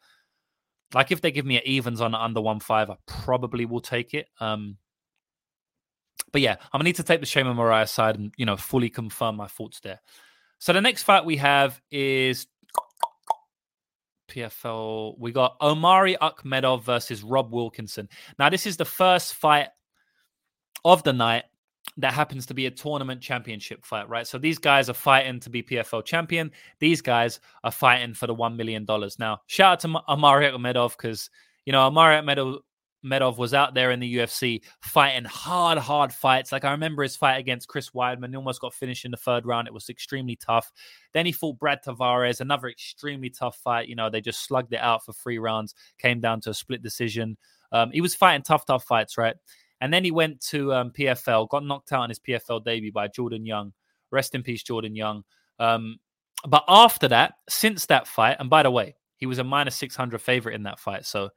[0.93, 4.13] Like if they give me an evens on under one five, I probably will take
[4.13, 4.27] it.
[4.39, 4.77] Um,
[6.31, 8.89] but yeah, I'm gonna need to take the Sheymon Moraes side and you know fully
[8.89, 9.99] confirm my thoughts there.
[10.59, 12.47] So the next fight we have is
[14.29, 15.17] PFL.
[15.19, 18.07] We got Omari Akhmedov versus Rob Wilkinson.
[18.39, 19.69] Now this is the first fight
[20.85, 21.43] of the night
[21.97, 24.25] that happens to be a tournament championship fight, right?
[24.25, 26.51] So these guys are fighting to be PFL champion.
[26.79, 28.85] These guys are fighting for the $1 million.
[29.19, 31.29] Now, shout out to Omari Akhmedov because,
[31.65, 32.59] you know, Omari Akhmedov
[33.03, 36.51] Medov was out there in the UFC fighting hard, hard fights.
[36.51, 38.29] Like I remember his fight against Chris Weidman.
[38.29, 39.67] He almost got finished in the third round.
[39.67, 40.71] It was extremely tough.
[41.13, 43.87] Then he fought Brad Tavares, another extremely tough fight.
[43.87, 46.83] You know, they just slugged it out for three rounds, came down to a split
[46.83, 47.37] decision.
[47.71, 49.35] Um, he was fighting tough, tough fights, right?
[49.79, 53.07] And then he went to um, PFL, got knocked out in his PFL debut by
[53.07, 53.73] Jordan Young.
[54.11, 55.23] Rest in peace, Jordan Young.
[55.57, 55.97] Um,
[56.47, 60.19] but after that, since that fight, and by the way, he was a minus 600
[60.19, 61.05] favorite in that fight.
[61.05, 61.29] So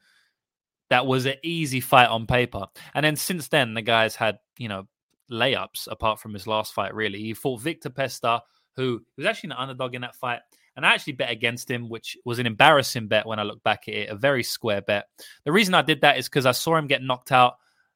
[0.90, 2.66] that was an easy fight on paper.
[2.94, 4.86] And then since then, the guy's had, you know,
[5.30, 7.18] layups apart from his last fight, really.
[7.18, 8.42] He fought Viktor Pesta,
[8.76, 10.40] who was actually an underdog in that fight.
[10.76, 13.88] And I actually bet against him, which was an embarrassing bet when I look back
[13.88, 15.06] at it, a very square bet.
[15.44, 17.54] The reason I did that is because I saw him get knocked out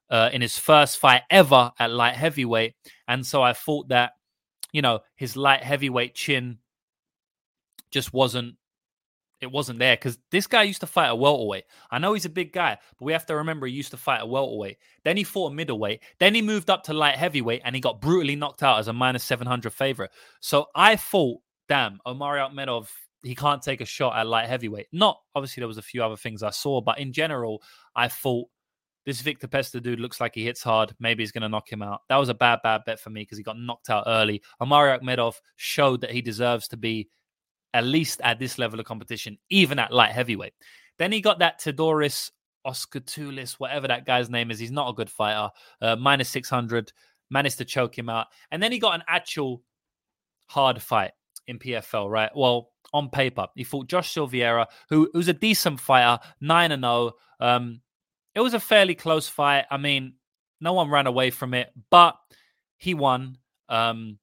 [0.09, 2.75] uh, in his first fight ever at light heavyweight.
[3.07, 4.13] And so I thought that,
[4.71, 6.59] you know, his light heavyweight chin
[7.91, 8.55] just wasn't
[9.41, 11.65] it wasn't there because this guy used to fight a welterweight.
[11.91, 14.21] I know he's a big guy, but we have to remember he used to fight
[14.21, 14.77] a welterweight.
[15.03, 16.01] Then he fought a middleweight.
[16.19, 18.93] Then he moved up to light heavyweight and he got brutally knocked out as a
[18.93, 20.11] minus 700 favorite.
[20.39, 22.89] So I thought, damn, Omari Akhmedov
[23.23, 24.87] he can't take a shot at light heavyweight.
[24.91, 27.61] Not obviously there was a few other things I saw, but in general,
[27.95, 28.47] I thought
[29.05, 30.95] this Viktor Pesta dude looks like he hits hard.
[30.99, 32.01] Maybe he's going to knock him out.
[32.09, 34.41] That was a bad, bad bet for me because he got knocked out early.
[34.61, 37.09] Omari Akhmedov showed that he deserves to be
[37.73, 40.53] at least at this level of competition, even at light heavyweight.
[40.97, 42.31] Then he got that Theodoros
[42.65, 44.59] Tulis, whatever that guy's name is.
[44.59, 45.49] He's not a good fighter.
[45.81, 46.91] Uh, minus 600,
[47.29, 48.27] managed to choke him out.
[48.51, 49.61] And then he got an actual
[50.47, 51.11] hard fight
[51.47, 52.31] in PFL, right?
[52.35, 57.11] Well, on paper, he fought Josh Silveira, who, was a decent fighter, 9 and 0.
[57.39, 57.81] Um,
[58.35, 59.65] it was a fairly close fight.
[59.69, 60.13] I mean,
[60.61, 62.15] no one ran away from it, but
[62.77, 63.37] he won.
[63.67, 64.17] Um,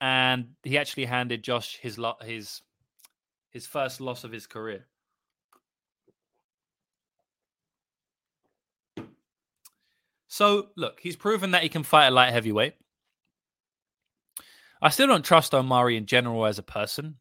[0.00, 2.62] and he actually handed Josh his lo- his
[3.50, 4.86] his first loss of his career.
[10.28, 12.74] So, look, he's proven that he can fight a light heavyweight.
[14.82, 17.16] I still don't trust Omari in general as a person.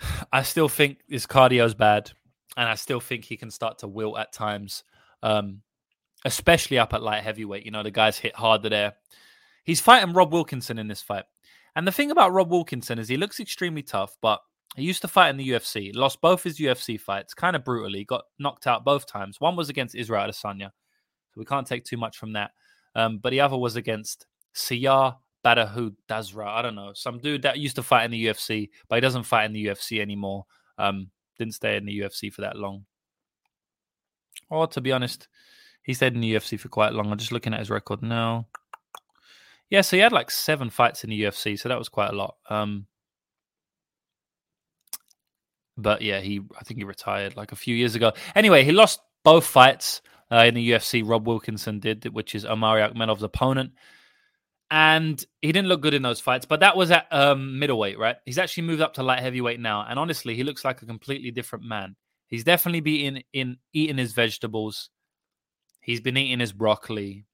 [0.32, 2.10] I still think his cardio is bad
[2.56, 4.82] and I still think he can start to wilt at times,
[5.22, 5.62] um,
[6.24, 7.64] especially up at light heavyweight.
[7.64, 8.94] You know, the guys hit harder there.
[9.66, 11.24] He's fighting Rob Wilkinson in this fight.
[11.74, 14.40] And the thing about Rob Wilkinson is he looks extremely tough, but
[14.76, 18.04] he used to fight in the UFC, lost both his UFC fights kind of brutally,
[18.04, 19.40] got knocked out both times.
[19.40, 22.52] One was against Israel Adesanya, so we can't take too much from that.
[22.94, 26.46] Um, but the other was against Siyar Badahu Dazra.
[26.46, 29.24] I don't know, some dude that used to fight in the UFC, but he doesn't
[29.24, 30.46] fight in the UFC anymore.
[30.78, 32.86] Um, didn't stay in the UFC for that long.
[34.48, 35.28] Or to be honest,
[35.82, 37.10] he stayed in the UFC for quite long.
[37.10, 38.46] I'm just looking at his record now.
[39.70, 42.16] Yeah, so he had like seven fights in the UFC, so that was quite a
[42.16, 42.36] lot.
[42.48, 42.86] Um,
[45.76, 48.12] but yeah, he I think he retired like a few years ago.
[48.34, 51.02] Anyway, he lost both fights uh, in the UFC.
[51.04, 53.72] Rob Wilkinson did, which is Omari Akhmedov's opponent
[54.70, 56.46] and he didn't look good in those fights.
[56.46, 58.16] But that was at um, middleweight, right?
[58.24, 61.30] He's actually moved up to light heavyweight now, and honestly, he looks like a completely
[61.30, 61.96] different man.
[62.26, 64.90] He's definitely been in eating his vegetables.
[65.80, 67.24] He's been eating his broccoli.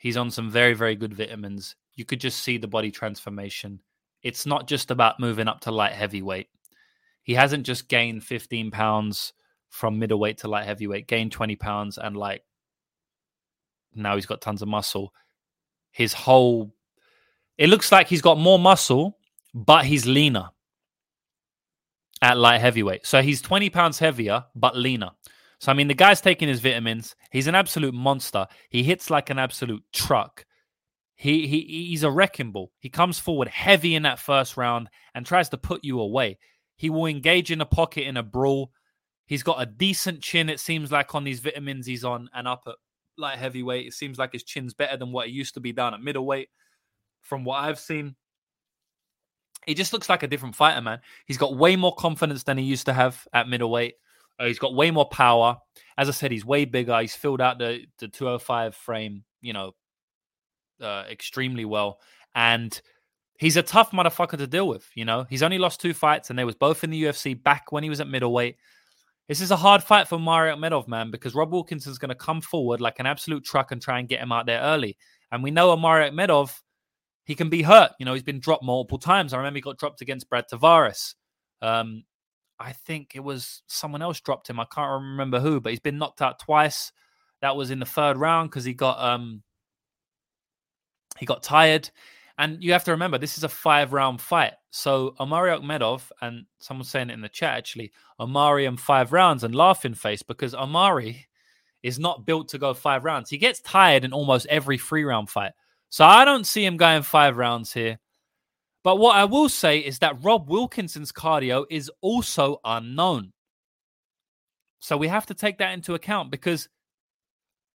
[0.00, 1.76] He's on some very very good vitamins.
[1.94, 3.80] You could just see the body transformation.
[4.22, 6.48] It's not just about moving up to light heavyweight.
[7.22, 9.32] He hasn't just gained 15 pounds
[9.68, 12.42] from middleweight to light heavyweight, gained 20 pounds, and like
[13.94, 15.12] now he's got tons of muscle
[15.90, 16.72] his whole
[17.58, 19.18] it looks like he's got more muscle,
[19.52, 20.48] but he's leaner
[22.22, 23.06] at light heavyweight.
[23.06, 25.10] So he's 20 pounds heavier, but leaner.
[25.60, 27.14] So I mean, the guy's taking his vitamins.
[27.30, 28.46] He's an absolute monster.
[28.70, 30.46] He hits like an absolute truck.
[31.14, 32.72] He he he's a wrecking ball.
[32.78, 36.38] He comes forward heavy in that first round and tries to put you away.
[36.76, 38.72] He will engage in a pocket in a brawl.
[39.26, 42.62] He's got a decent chin, it seems like, on these vitamins he's on and up
[42.66, 42.76] at
[43.18, 43.86] light heavyweight.
[43.86, 46.48] It seems like his chin's better than what it used to be down at middleweight.
[47.20, 48.16] From what I've seen,
[49.66, 51.00] he just looks like a different fighter, man.
[51.26, 53.96] He's got way more confidence than he used to have at middleweight.
[54.40, 55.58] Uh, he's got way more power.
[55.98, 56.98] As I said, he's way bigger.
[57.00, 59.72] He's filled out the the 205 frame, you know,
[60.80, 61.98] uh, extremely well.
[62.34, 62.80] And
[63.38, 64.88] he's a tough motherfucker to deal with.
[64.94, 67.70] You know, he's only lost two fights, and they was both in the UFC back
[67.70, 68.56] when he was at middleweight.
[69.28, 72.40] This is a hard fight for Omari Akhmedov, man, because Rob Wilkinson's going to come
[72.40, 74.96] forward like an absolute truck and try and get him out there early.
[75.30, 76.52] And we know Omari Akhmedov,
[77.24, 77.92] he can be hurt.
[78.00, 79.32] You know, he's been dropped multiple times.
[79.32, 81.14] I remember he got dropped against Brad Tavares.
[81.62, 82.04] Um,
[82.60, 84.60] I think it was someone else dropped him.
[84.60, 86.92] I can't remember who, but he's been knocked out twice.
[87.40, 89.42] That was in the third round because he got um
[91.18, 91.90] he got tired.
[92.38, 94.54] And you have to remember, this is a five round fight.
[94.70, 99.42] So Omari Akhmedov, and someone's saying it in the chat actually, Omari in five rounds
[99.44, 101.26] and laughing face because Omari
[101.82, 103.30] is not built to go five rounds.
[103.30, 105.52] He gets tired in almost every three round fight.
[105.88, 107.98] So I don't see him going five rounds here.
[108.82, 113.32] But what I will say is that Rob Wilkinson's cardio is also unknown.
[114.78, 116.68] So we have to take that into account because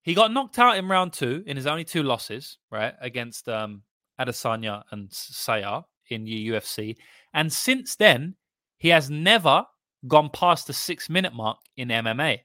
[0.02, 2.94] he got knocked out in round two in his only two losses, right?
[3.02, 3.84] Against um,
[4.20, 6.96] Adesanya and Siyar in the UFC.
[7.34, 8.36] And since then,
[8.78, 9.66] he has never
[10.08, 12.40] gone past the six minute mark in MMA.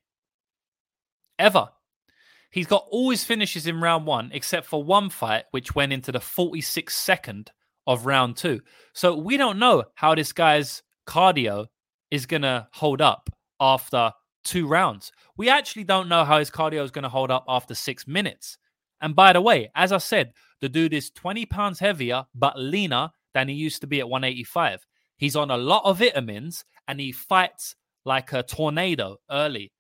[1.39, 1.69] Ever.
[2.51, 6.11] He's got all his finishes in round one, except for one fight, which went into
[6.11, 7.53] the 46th second
[7.89, 8.61] of round two.
[8.93, 11.67] So we don't know how this guy's cardio
[12.11, 14.13] is going to hold up after
[14.45, 15.11] two rounds.
[15.39, 18.59] We actually don't know how his cardio is going to hold up after six minutes.
[19.01, 23.09] And by the way, as I said, the dude is 20 pounds heavier, but leaner
[23.33, 24.87] than he used to be at 185.
[25.17, 27.75] He's on a lot of vitamins and he fights
[28.05, 29.73] like a tornado early.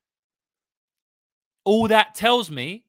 [1.65, 2.85] All that tells me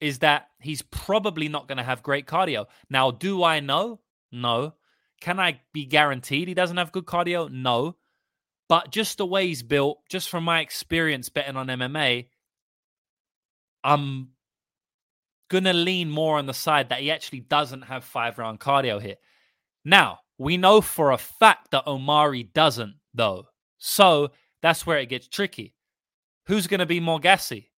[0.00, 2.66] is that he's probably not going to have great cardio.
[2.88, 4.00] Now, do I know?
[4.32, 4.74] No.
[5.20, 7.50] Can I be guaranteed he doesn't have good cardio?
[7.50, 7.96] No.
[8.68, 12.28] But just the way he's built, just from my experience betting on MMA,
[13.82, 14.28] I'm
[15.48, 19.02] going to lean more on the side that he actually doesn't have five round cardio
[19.02, 19.16] here.
[19.84, 23.46] Now, we know for a fact that Omari doesn't, though.
[23.78, 24.30] So
[24.62, 25.74] that's where it gets tricky.
[26.46, 27.70] Who's going to be more gassy?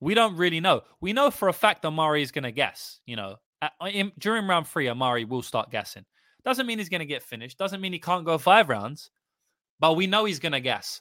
[0.00, 0.82] We don't really know.
[1.00, 4.12] We know for a fact Omari is going to guess, You know, Uh, at, in,
[4.18, 6.04] during round three, Omari will start gassing.
[6.44, 7.56] Doesn't mean he's going to get finished.
[7.56, 9.10] Doesn't mean he can't go five rounds,
[9.80, 11.00] but we know he's going to gas.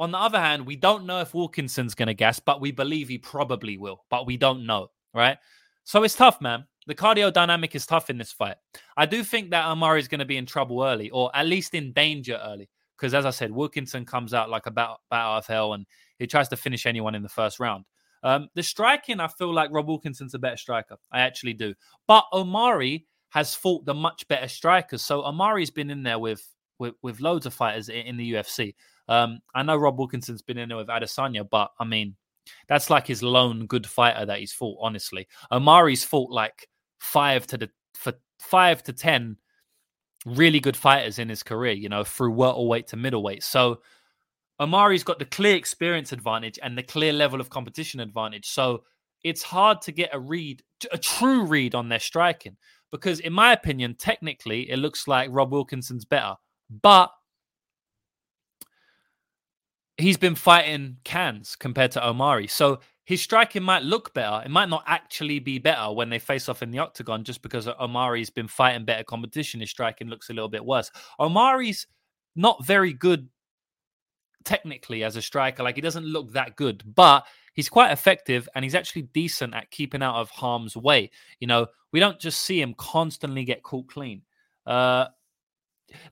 [0.00, 3.08] On the other hand, we don't know if Wilkinson's going to gas, but we believe
[3.08, 5.36] he probably will, but we don't know, right?
[5.84, 6.64] So it's tough, man.
[6.86, 8.56] The cardio dynamic is tough in this fight.
[8.96, 11.74] I do think that Omari is going to be in trouble early, or at least
[11.74, 15.38] in danger early, because as I said, Wilkinson comes out like a bat, bat out
[15.38, 15.84] of hell and
[16.18, 17.84] he tries to finish anyone in the first round.
[18.22, 20.96] Um, the striking, I feel like Rob Wilkinson's a better striker.
[21.10, 21.74] I actually do.
[22.06, 25.02] But Omari has fought the much better strikers.
[25.02, 26.46] So Omari's been in there with
[26.78, 28.74] with, with loads of fighters in the UFC.
[29.06, 32.16] Um, I know Rob Wilkinson's been in there with Adesanya, but I mean,
[32.68, 34.78] that's like his lone good fighter that he's fought.
[34.80, 36.68] Honestly, Omari's fought like
[36.98, 39.36] five to the for five to ten
[40.24, 41.72] really good fighters in his career.
[41.72, 43.42] You know, through welterweight to middleweight.
[43.42, 43.80] So
[44.60, 48.46] Omari's got the clear experience advantage and the clear level of competition advantage.
[48.46, 48.84] So
[49.24, 52.56] it's hard to get a read, a true read on their striking.
[52.92, 56.34] Because, in my opinion, technically, it looks like Rob Wilkinson's better.
[56.82, 57.10] But
[59.96, 62.46] he's been fighting cans compared to Omari.
[62.48, 64.42] So his striking might look better.
[64.44, 67.66] It might not actually be better when they face off in the octagon just because
[67.68, 69.60] Omari's been fighting better competition.
[69.60, 70.90] His striking looks a little bit worse.
[71.18, 71.86] Omari's
[72.36, 73.28] not very good
[74.44, 75.62] technically as a striker.
[75.62, 79.70] Like he doesn't look that good, but he's quite effective and he's actually decent at
[79.70, 81.10] keeping out of harm's way.
[81.40, 84.22] You know, we don't just see him constantly get caught clean.
[84.66, 85.06] Uh,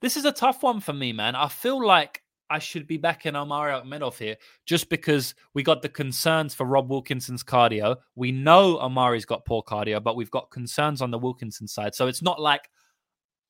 [0.00, 1.34] this is a tough one for me, man.
[1.34, 5.88] I feel like I should be backing Omari Akhmedov here just because we got the
[5.88, 7.96] concerns for Rob Wilkinson's cardio.
[8.14, 11.94] We know Omari's got poor cardio, but we've got concerns on the Wilkinson side.
[11.94, 12.70] So it's not like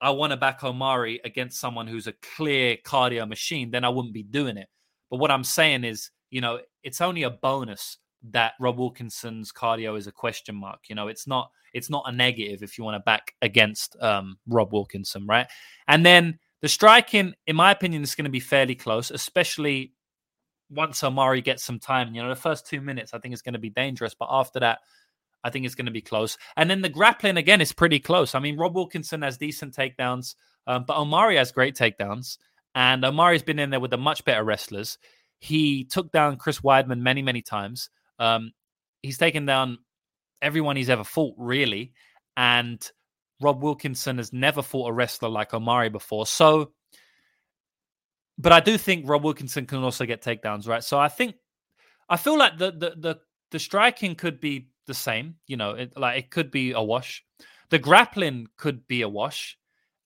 [0.00, 4.14] I want to back Omari against someone who's a clear cardio machine, then I wouldn't
[4.14, 4.68] be doing it.
[5.10, 7.98] But what I'm saying is, you know, it's only a bonus
[8.30, 10.80] that Rob Wilkinson's cardio is a question mark.
[10.88, 14.38] You know, it's not it's not a negative if you want to back against um,
[14.46, 15.46] Rob Wilkinson, right?
[15.86, 19.92] And then the striking, in my opinion, is going to be fairly close, especially
[20.70, 22.14] once Omari gets some time.
[22.14, 24.60] You know, the first two minutes I think is going to be dangerous, but after
[24.60, 24.78] that,
[25.44, 26.36] I think it's going to be close.
[26.56, 28.34] And then the grappling again is pretty close.
[28.34, 30.34] I mean, Rob Wilkinson has decent takedowns,
[30.66, 32.38] um, but Omari has great takedowns.
[32.74, 34.98] And Omari's been in there with the much better wrestlers.
[35.38, 37.90] He took down Chris Weidman many, many times.
[38.18, 38.52] Um,
[39.02, 39.78] he's taken down
[40.42, 41.92] everyone he's ever fought, really.
[42.36, 42.88] And
[43.40, 46.26] Rob Wilkinson has never fought a wrestler like Omari before.
[46.26, 46.72] So,
[48.36, 50.82] but I do think Rob Wilkinson can also get takedowns, right?
[50.82, 51.36] So I think
[52.08, 53.18] I feel like the the the,
[53.50, 55.36] the striking could be the same.
[55.46, 57.24] You know, it, like it could be a wash.
[57.70, 59.56] The grappling could be a wash,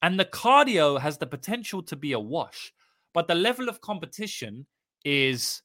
[0.03, 2.75] and the cardio has the potential to be a wash.
[3.15, 4.67] But the level of competition
[5.05, 5.63] is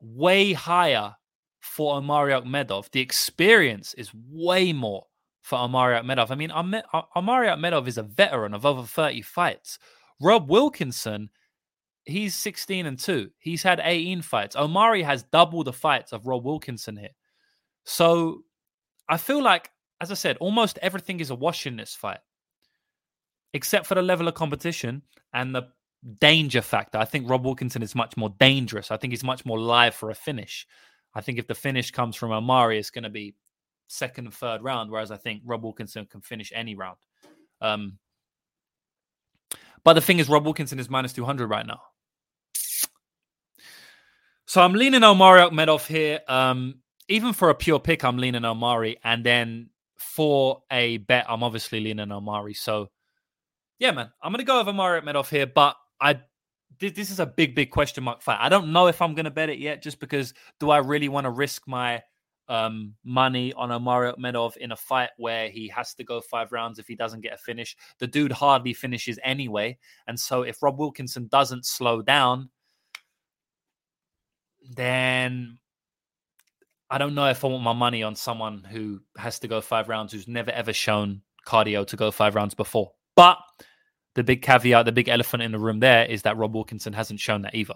[0.00, 1.14] way higher
[1.60, 2.90] for Omari Akhmedov.
[2.90, 5.04] The experience is way more
[5.42, 6.30] for Omari Akhmedov.
[6.30, 9.78] I mean, Omari Akhmedov is a veteran of over 30 fights.
[10.20, 11.30] Rob Wilkinson,
[12.04, 13.30] he's 16 and 2.
[13.38, 14.56] He's had 18 fights.
[14.56, 17.10] Omari has double the fights of Rob Wilkinson here.
[17.88, 18.44] So
[19.08, 19.70] I feel like,
[20.02, 22.18] as I said, almost everything is a wash in this fight,
[23.54, 25.00] except for the level of competition
[25.32, 25.68] and the
[26.20, 26.98] danger factor.
[26.98, 28.90] I think Rob Wilkinson is much more dangerous.
[28.90, 30.66] I think he's much more live for a finish.
[31.14, 33.34] I think if the finish comes from Omari, it's going to be
[33.86, 36.98] second and third round, whereas I think Rob Wilkinson can finish any round.
[37.62, 37.98] Um,
[39.82, 41.80] but the thing is, Rob Wilkinson is minus 200 right now.
[44.44, 46.20] So I'm leaning Omari Akhmedov here.
[46.28, 51.26] Um, even for a pure pick, I'm leaning on Omari, and then for a bet,
[51.28, 52.54] I'm obviously leaning on Omari.
[52.54, 52.90] So,
[53.78, 56.20] yeah, man, I'm gonna go with Omari Akhmedov here, but I
[56.78, 58.38] this is a big, big question mark fight.
[58.40, 61.24] I don't know if I'm gonna bet it yet, just because do I really want
[61.24, 62.02] to risk my
[62.48, 66.78] um, money on Omari Akhmedov in a fight where he has to go five rounds
[66.78, 67.76] if he doesn't get a finish?
[67.98, 72.50] The dude hardly finishes anyway, and so if Rob Wilkinson doesn't slow down,
[74.70, 75.58] then
[76.90, 79.88] I don't know if I want my money on someone who has to go five
[79.88, 82.92] rounds who's never ever shown cardio to go five rounds before.
[83.14, 83.38] But
[84.14, 87.20] the big caveat, the big elephant in the room there is that Rob Wilkinson hasn't
[87.20, 87.74] shown that either.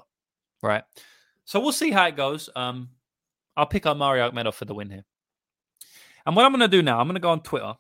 [0.63, 0.85] Right.
[1.45, 2.49] So we'll see how it goes.
[2.55, 2.91] Um,
[3.57, 5.05] I'll pick up Omari Akhmedov for the win here.
[6.25, 7.75] And what I'm going to do now, I'm going to go on Twitter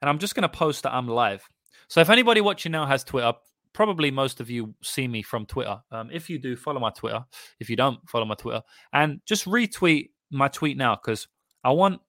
[0.00, 1.48] and I'm just going to post that I'm live.
[1.88, 3.32] So if anybody watching now has Twitter,
[3.72, 5.80] probably most of you see me from Twitter.
[5.90, 7.24] Um, if you do, follow my Twitter.
[7.58, 8.62] If you don't, follow my Twitter
[8.92, 11.28] and just retweet my tweet now because
[11.64, 12.00] I want.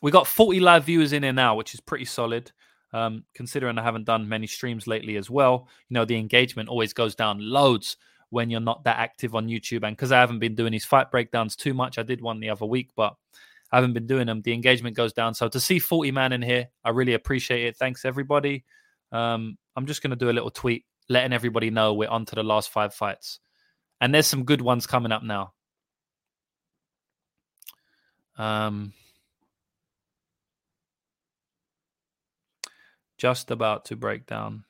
[0.00, 2.52] We got 40 live viewers in here now, which is pretty solid.
[2.92, 6.92] Um, considering I haven't done many streams lately as well, you know the engagement always
[6.92, 7.96] goes down loads
[8.30, 9.86] when you're not that active on YouTube.
[9.86, 12.50] And because I haven't been doing these fight breakdowns too much, I did one the
[12.50, 13.14] other week, but
[13.72, 14.42] I haven't been doing them.
[14.42, 15.34] The engagement goes down.
[15.34, 17.76] So to see 40 man in here, I really appreciate it.
[17.76, 18.64] Thanks everybody.
[19.12, 22.34] Um, I'm just going to do a little tweet letting everybody know we're on to
[22.34, 23.38] the last five fights.
[24.00, 25.52] And there's some good ones coming up now.
[28.36, 28.92] Um,
[33.18, 34.64] just about to break down.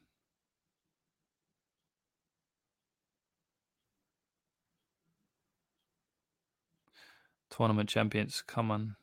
[7.51, 8.97] Tournament champions, come on.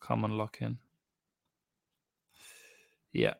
[0.00, 0.78] Come on, lock in.
[3.12, 3.34] Yeah.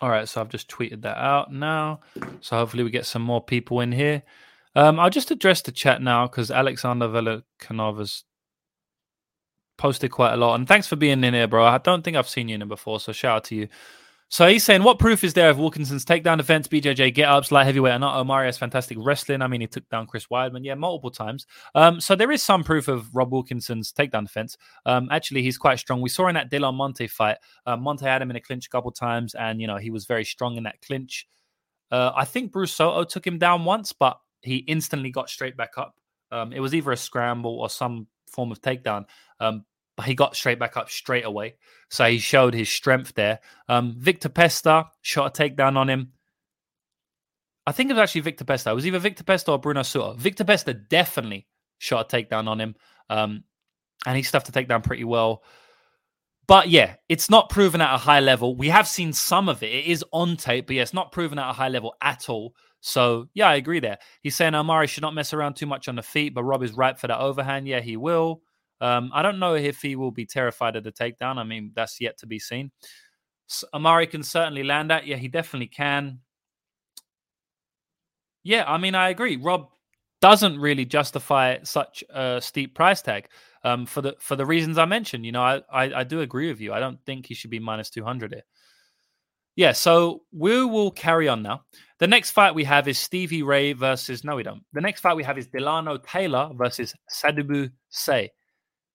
[0.00, 2.00] All right, so I've just tweeted that out now.
[2.40, 4.22] So hopefully we get some more people in here.
[4.74, 8.24] Um, I'll just address the chat now because Alexander Velikanov has
[9.76, 10.54] posted quite a lot.
[10.54, 11.64] And thanks for being in here, bro.
[11.64, 13.68] I don't think I've seen you in here before, so shout out to you.
[14.30, 17.64] So he's saying, what proof is there of Wilkinson's takedown defense, BJJ get ups, light
[17.64, 19.40] heavyweight, and not Omari's fantastic wrestling?
[19.40, 21.46] I mean, he took down Chris Weidman, yeah, multiple times.
[21.74, 24.58] Um, so there is some proof of Rob Wilkinson's takedown defense.
[24.84, 26.02] Um, actually, he's quite strong.
[26.02, 28.70] We saw in that Del Monte fight, uh, Monte had him in a clinch a
[28.70, 31.26] couple times, and you know he was very strong in that clinch.
[31.90, 35.78] Uh, I think Bruce Soto took him down once, but he instantly got straight back
[35.78, 35.94] up.
[36.30, 39.06] Um, it was either a scramble or some form of takedown.
[39.40, 39.64] Um,
[39.98, 41.56] but he got straight back up straight away.
[41.90, 43.40] So he showed his strength there.
[43.68, 46.12] Um, Viktor Pesta shot a takedown on him.
[47.66, 48.70] I think it was actually Viktor Pesta.
[48.70, 50.16] It was either Viktor Pesta or Bruno Sutter.
[50.16, 52.76] Viktor Pesta definitely shot a takedown on him.
[53.10, 53.42] Um,
[54.06, 55.42] and he stuffed the takedown pretty well.
[56.46, 58.54] But yeah, it's not proven at a high level.
[58.54, 59.72] We have seen some of it.
[59.72, 62.54] It is on tape, but yeah, it's not proven at a high level at all.
[62.82, 63.98] So yeah, I agree there.
[64.22, 66.72] He's saying Omari should not mess around too much on the feet, but Rob is
[66.72, 67.66] right for that overhand.
[67.66, 68.42] Yeah, he will.
[68.80, 71.36] Um, I don't know if he will be terrified of the takedown.
[71.36, 72.70] I mean, that's yet to be seen.
[73.46, 75.06] So Omari can certainly land that.
[75.06, 76.20] Yeah, he definitely can.
[78.44, 79.36] Yeah, I mean, I agree.
[79.36, 79.68] Rob
[80.20, 83.28] doesn't really justify such a steep price tag
[83.64, 85.24] um, for the for the reasons I mentioned.
[85.24, 86.72] You know, I, I, I do agree with you.
[86.72, 88.44] I don't think he should be minus two hundred here.
[89.56, 91.62] Yeah, so we will carry on now.
[91.98, 94.62] The next fight we have is Stevie Ray versus no, we don't.
[94.72, 98.30] The next fight we have is Delano Taylor versus Sadibou Sy.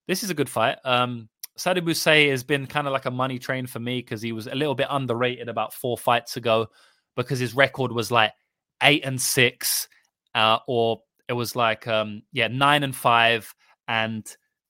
[0.07, 0.77] This is a good fight.
[0.83, 4.31] Um, Sadibou Sy has been kind of like a money train for me because he
[4.31, 6.67] was a little bit underrated about four fights ago
[7.15, 8.33] because his record was like
[8.81, 9.87] eight and six,
[10.33, 13.53] uh, or it was like um, yeah nine and five,
[13.87, 14.25] and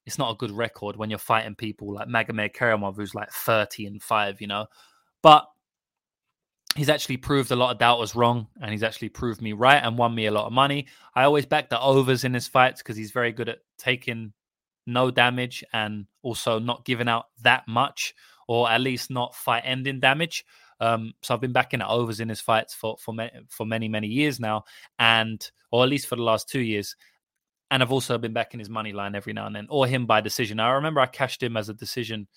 [0.06, 3.86] it's not a good record when you're fighting people like Magomed Kerimov who's like thirty
[3.86, 4.66] and five, you know.
[5.22, 5.46] But
[6.76, 9.98] he's actually proved a lot of doubters wrong and he's actually proved me right and
[9.98, 10.88] won me a lot of money.
[11.16, 14.34] I always back the overs in his fights because he's very good at taking
[14.86, 18.14] no damage and also not giving out that much,
[18.48, 20.46] or at least not fight ending damage.
[20.80, 23.14] Um, so I've been backing at overs in his fights for for
[23.50, 24.66] for many many years now,
[25.00, 26.96] and or at least for the last two years.
[27.72, 30.22] And I've also been backing his money line every now and then, or him by
[30.22, 30.60] decision.
[30.60, 32.28] I remember I cashed him as a decision,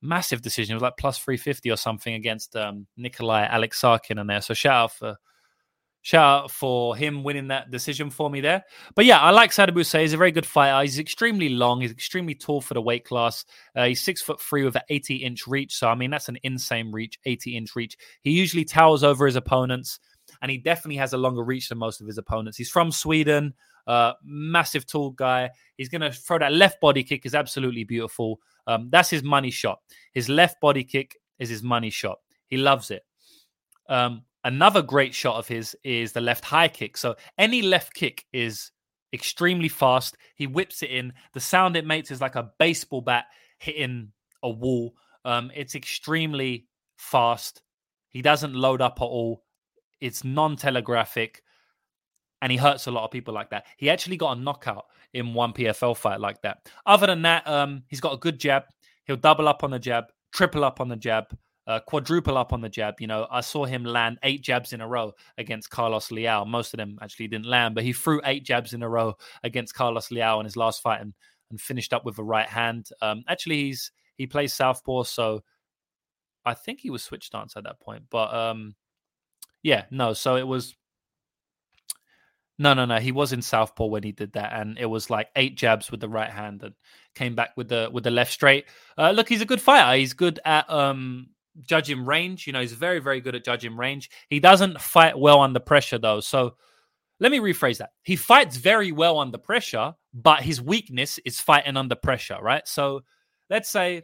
[0.00, 0.72] massive decision.
[0.72, 4.40] It was like plus three fifty or something against um, Nikolai Alexakhin in there.
[4.40, 5.16] So shout out for
[6.04, 8.64] Shout out for him winning that decision for me there.
[8.96, 10.00] But yeah, I like Sadibou Sy.
[10.00, 10.82] He's a very good fighter.
[10.82, 11.80] He's extremely long.
[11.80, 13.44] He's extremely tall for the weight class.
[13.76, 15.76] Uh, he's six foot three with an 80 inch reach.
[15.76, 17.96] So, I mean, that's an insane reach, 80 inch reach.
[18.22, 20.00] He usually towers over his opponents,
[20.42, 22.58] and he definitely has a longer reach than most of his opponents.
[22.58, 23.54] He's from Sweden,
[23.86, 25.50] uh, massive tall guy.
[25.76, 28.40] He's going to throw that left body kick, is absolutely beautiful.
[28.66, 29.78] Um, that's his money shot.
[30.14, 32.18] His left body kick is his money shot.
[32.48, 33.04] He loves it.
[33.88, 36.96] Um, Another great shot of his is the left high kick.
[36.96, 38.72] So any left kick is
[39.12, 40.16] extremely fast.
[40.34, 41.12] He whips it in.
[41.32, 43.26] The sound it makes is like a baseball bat
[43.58, 44.12] hitting
[44.42, 44.94] a wall.
[45.24, 46.66] Um, it's extremely
[46.96, 47.62] fast.
[48.08, 49.44] He doesn't load up at all.
[50.00, 51.42] It's non-telegraphic,
[52.40, 53.66] and he hurts a lot of people like that.
[53.76, 56.68] He actually got a knockout in one PFL fight like that.
[56.84, 58.64] Other than that, um, he's got a good jab.
[59.04, 61.26] He'll double up on the jab, triple up on the jab
[61.66, 63.00] uh, quadruple up on the jab.
[63.00, 66.44] You know, I saw him land eight jabs in a row against Carlos Leal.
[66.44, 69.74] Most of them actually didn't land, but he threw eight jabs in a row against
[69.74, 71.14] Carlos Leal in his last fight and,
[71.50, 72.88] and finished up with a right hand.
[73.00, 75.42] Um, actually, he's he plays southpaw, so
[76.44, 78.04] I think he was switch stance at that point.
[78.10, 78.74] But um,
[79.62, 80.12] yeah, no.
[80.12, 80.74] So it was
[82.58, 82.98] no, no, no.
[82.98, 86.00] He was in southpaw when he did that, and it was like eight jabs with
[86.00, 86.74] the right hand and
[87.14, 88.66] came back with the with the left straight.
[88.98, 89.98] Uh, look, he's a good fighter.
[89.98, 91.28] He's good at um
[91.60, 92.46] judging range.
[92.46, 94.10] You know, he's very, very good at judging range.
[94.28, 96.20] He doesn't fight well under pressure, though.
[96.20, 96.56] So
[97.20, 97.90] let me rephrase that.
[98.02, 102.66] He fights very well under pressure, but his weakness is fighting under pressure, right?
[102.66, 103.02] So
[103.50, 104.02] let's say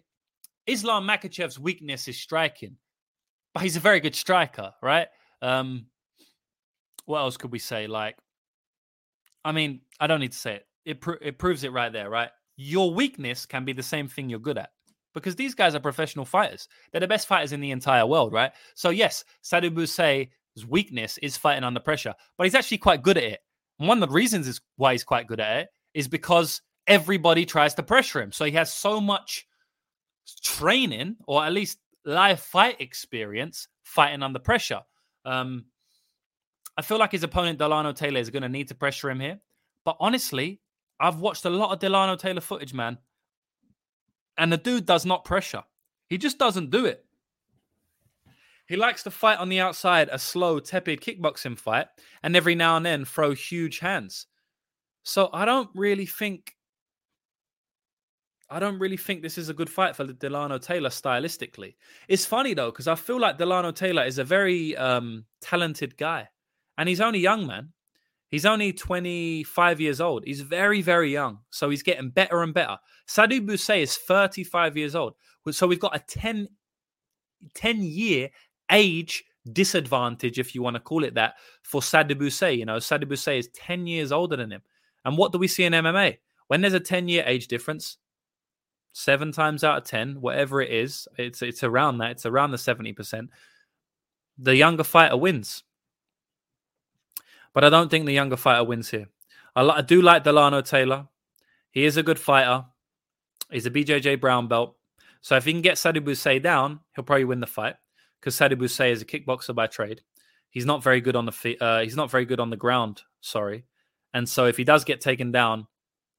[0.67, 2.77] Islam Makhachev's weakness is striking,
[3.55, 5.09] but he's a very good striker, right?
[5.43, 5.87] Um,
[7.07, 7.87] what else could we say?
[7.87, 8.17] Like,
[9.45, 10.67] I mean, I don't need to say it.
[10.85, 12.31] It, it proves it right there, right?
[12.57, 14.71] Your weakness can be the same thing you're good at
[15.19, 16.69] because these guys are professional fighters.
[16.91, 18.53] They're the best fighters in the entire world, right?
[18.75, 23.25] So yes, Sadibou Boussaid's weakness is fighting under pressure, but he's actually quite good at
[23.25, 23.41] it.
[23.79, 27.45] And one of the reasons is why he's quite good at it is because everybody
[27.45, 28.33] tries to pressure him.
[28.33, 29.47] So he has so much
[30.43, 34.81] training, or at least live fight experience, fighting under pressure.
[35.25, 35.67] Um,
[36.77, 39.41] I feel like his opponent Delano Taylor is going to need to pressure him here.
[39.85, 40.61] But honestly,
[41.01, 42.99] I've watched a lot of Delano Taylor footage, man.
[44.39, 45.65] And the dude does not pressure.
[46.09, 47.05] He just doesn't do it.
[48.67, 51.89] He likes to fight on the outside, a slow, tepid kickboxing fight,
[52.23, 54.27] and every now and then throw huge hands.
[55.03, 56.55] So I don't really think
[58.51, 61.75] I don't really think this is a good fight for Delano Taylor stylistically.
[62.09, 66.29] It's funny though, because I feel like Delano Taylor is a very um, talented guy.
[66.79, 67.73] And he's only young, man.
[68.31, 70.25] He's only 25 years old.
[70.25, 71.39] He's very, very young.
[71.51, 72.77] So he's getting better and better.
[73.09, 75.15] Sadibou Boussaid is 35 years old.
[75.51, 76.49] So we've got a 10,
[77.55, 78.29] 10 year
[78.71, 82.59] age disadvantage, if you want to call it that, for Sadibou Boussaid.
[82.59, 84.63] You know, Sadibou Boussaid is 10 years older than him.
[85.07, 86.19] And what do we see in MMA?
[86.49, 87.97] When there's a 10 year age difference,
[88.93, 92.59] seven times out of 10, whatever it is, it's, it's around that, it's around the
[92.59, 93.29] 70%,
[94.37, 95.63] the younger fighter wins.
[97.59, 99.09] But I don't think the younger fighter wins here.
[99.57, 101.09] I, I do like Delano Taylor.
[101.73, 102.67] He is a good fighter.
[103.51, 104.77] He's a BJJ brown belt.
[105.23, 107.75] So if he can get Sadibou Boussaid down, he'll probably win the fight
[108.21, 110.03] because Sadibou Boussaid is a kickboxer by trade.
[110.51, 111.61] He's not very good on the feet.
[111.61, 113.03] Uh, he's not very good on the ground.
[113.23, 113.65] Sorry,
[114.15, 115.67] and so if he does get taken down,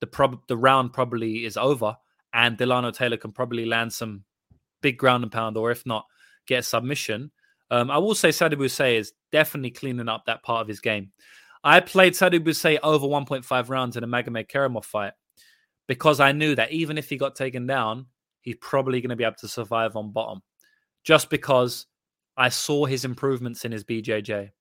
[0.02, 1.96] the prob the round probably is over,
[2.34, 4.26] and Delano Taylor can probably land some
[4.82, 6.06] big ground and pound, or if not,
[6.48, 7.32] get a submission.
[7.72, 11.12] Um, I will say Sadibou Boussaid is definitely cleaning up that part of his game.
[11.64, 15.14] I played Sadibou Boussaid over 1.5 rounds in a Magomed Kerimov fight
[15.88, 18.06] because I knew that even if he got taken down,
[18.42, 20.42] he's probably going to be able to survive on bottom.
[21.04, 21.88] Just because
[22.38, 24.52] I saw his improvements in his BJJ.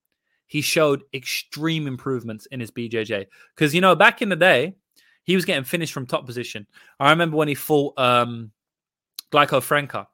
[0.47, 3.27] He showed extreme improvements in his BJJ.
[3.55, 4.75] Because, you know, back in the day,
[5.25, 6.67] he was getting finished from top position.
[6.99, 8.51] I remember when he fought um,
[9.31, 10.09] Glaico Franca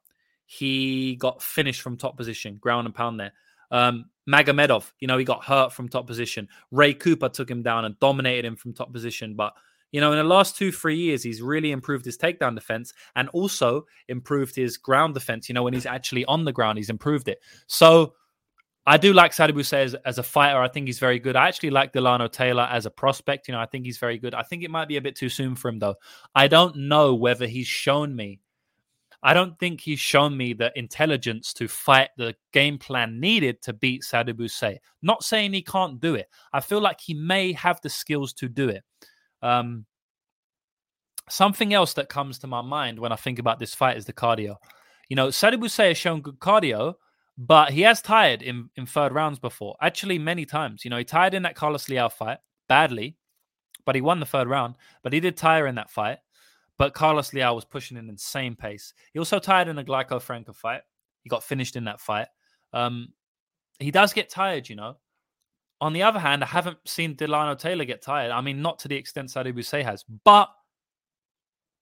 [0.47, 3.33] he got finished from top position, ground and pound there.
[3.71, 6.49] Um, Magomedov, you know, he got hurt from top position.
[6.71, 9.35] Ray Cooper took him down and dominated him from top position.
[9.35, 9.53] But,
[9.93, 13.29] you know, in the last two, three years, he's really improved his takedown defense and
[13.31, 15.49] also improved his ground defense.
[15.49, 17.39] You know, when he's actually on the ground, he's improved it.
[17.67, 18.15] So
[18.87, 20.61] I do like Sadibou Boussaid as, as a fighter.
[20.61, 21.37] I think he's very good.
[21.37, 23.49] I actually like Delano Taylor as a prospect.
[23.49, 24.35] You know, I think he's very good.
[24.35, 25.97] I think it might be a bit too soon for him, though.
[26.35, 28.41] I don't know whether he's shown me
[29.27, 33.73] I don't think he's shown me the intelligence to fight the game plan needed to
[33.73, 34.77] beat Sadibou Boussaid.
[35.01, 36.29] Not saying he can't do it.
[36.53, 38.85] I feel like he may have the skills to do it.
[39.41, 39.87] Um,
[41.31, 44.13] something else that comes to my mind when I think about this fight is the
[44.13, 44.57] cardio.
[45.09, 46.95] You know, Sadibou Boussaid has shown good cardio,
[47.39, 49.75] but he has tired in, in third rounds before.
[49.81, 50.85] Actually, many times.
[50.85, 53.17] You know, he tired in that Carlos Leal fight badly,
[53.87, 54.77] but he won the third round.
[55.03, 56.19] But he did tire in that fight.
[56.77, 58.95] But Carlos Leal was pushing an insane pace.
[59.13, 60.83] He also tired in a Glaico Franca fight.
[61.23, 62.29] He got finished in that fight.
[62.73, 63.13] Um,
[63.79, 64.97] he does get tired, you know.
[65.81, 68.31] On the other hand, I haven't seen Delano Taylor get tired.
[68.31, 70.05] I mean, not to the extent Sadibou Boussaid has.
[70.25, 70.49] But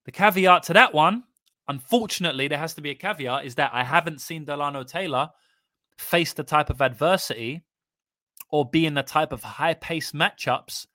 [0.05, 1.25] the caveat to that one,
[1.69, 5.31] unfortunately, there has to be a caveat, is that I haven't seen Delano Taylor
[5.99, 7.63] face the type of adversity
[8.51, 10.87] or be in the type of high paced matchups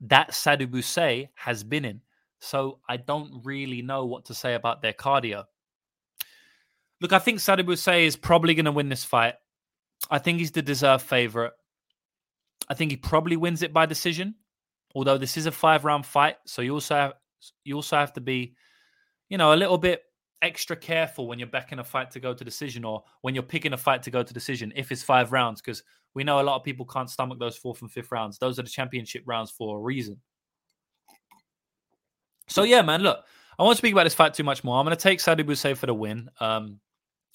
[0.00, 2.00] that Sadibou Boussaid has been in.
[2.42, 5.44] So I don't really know what to say about their cardio.
[7.00, 9.34] Look, I think Sadibou Boussaid is probably going to win this fight.
[10.10, 11.52] I think he's the deserved favorite.
[12.68, 14.34] I think he probably wins it by decision.
[14.94, 17.12] Although this is a five round fight, so you also have,
[17.64, 18.56] you also have to be,
[19.28, 20.02] you know, a little bit
[20.42, 23.72] extra careful when you're backing a fight to go to decision or when you're picking
[23.72, 25.84] a fight to go to decision if it's five rounds because
[26.14, 28.38] we know a lot of people can't stomach those fourth and fifth rounds.
[28.38, 30.20] Those are the championship rounds for a reason.
[32.48, 33.24] So yeah, man, look,
[33.58, 34.78] I won't speak about this fight too much more.
[34.78, 36.30] I'm going to take Sadibou Boussaid for the win.
[36.40, 36.80] Um,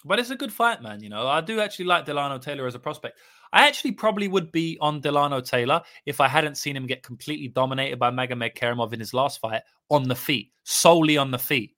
[0.05, 1.01] but it's a good fight, man.
[1.01, 3.19] You know, I do actually like Delano Taylor as a prospect.
[3.53, 7.47] I actually probably would be on Delano Taylor if I hadn't seen him get completely
[7.47, 11.75] dominated by Magomed Kerimov in his last fight on the feet, solely on the feet.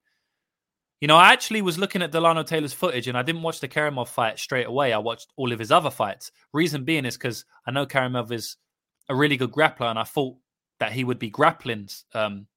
[1.00, 3.70] You know, I actually was looking at Delano Taylor's footage and I didn't watch the
[3.70, 4.92] Karimov fight straight away.
[4.92, 6.32] I watched all of his other fights.
[6.52, 8.58] Reason being is because I know Karimov is
[9.08, 10.36] a really good grappler and I thought
[10.80, 12.48] that he would be grappling um,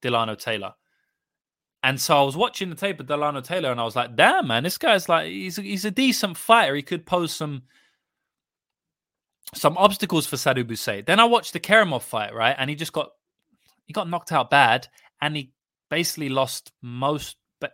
[0.00, 0.74] Delano Taylor.
[1.82, 4.48] And so I was watching the tape of Delano Taylor and I was like, damn,
[4.48, 6.74] man, this guy's like, he's a, he's a decent fighter.
[6.74, 7.62] He could pose some
[9.54, 11.02] some obstacles for Sadou Boucher.
[11.02, 12.54] Then I watched the Karamov fight, right?
[12.56, 13.10] And he just got
[13.86, 14.88] he got knocked out bad
[15.20, 15.52] and he
[15.88, 17.72] basically lost most, but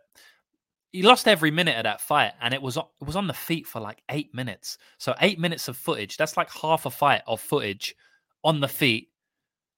[0.93, 3.67] he lost every minute of that fight, and it was it was on the feet
[3.67, 4.79] for like eight minutes.
[4.99, 6.17] So eight minutes of footage.
[6.17, 7.95] That's like half a fight of footage
[8.43, 9.11] on the feet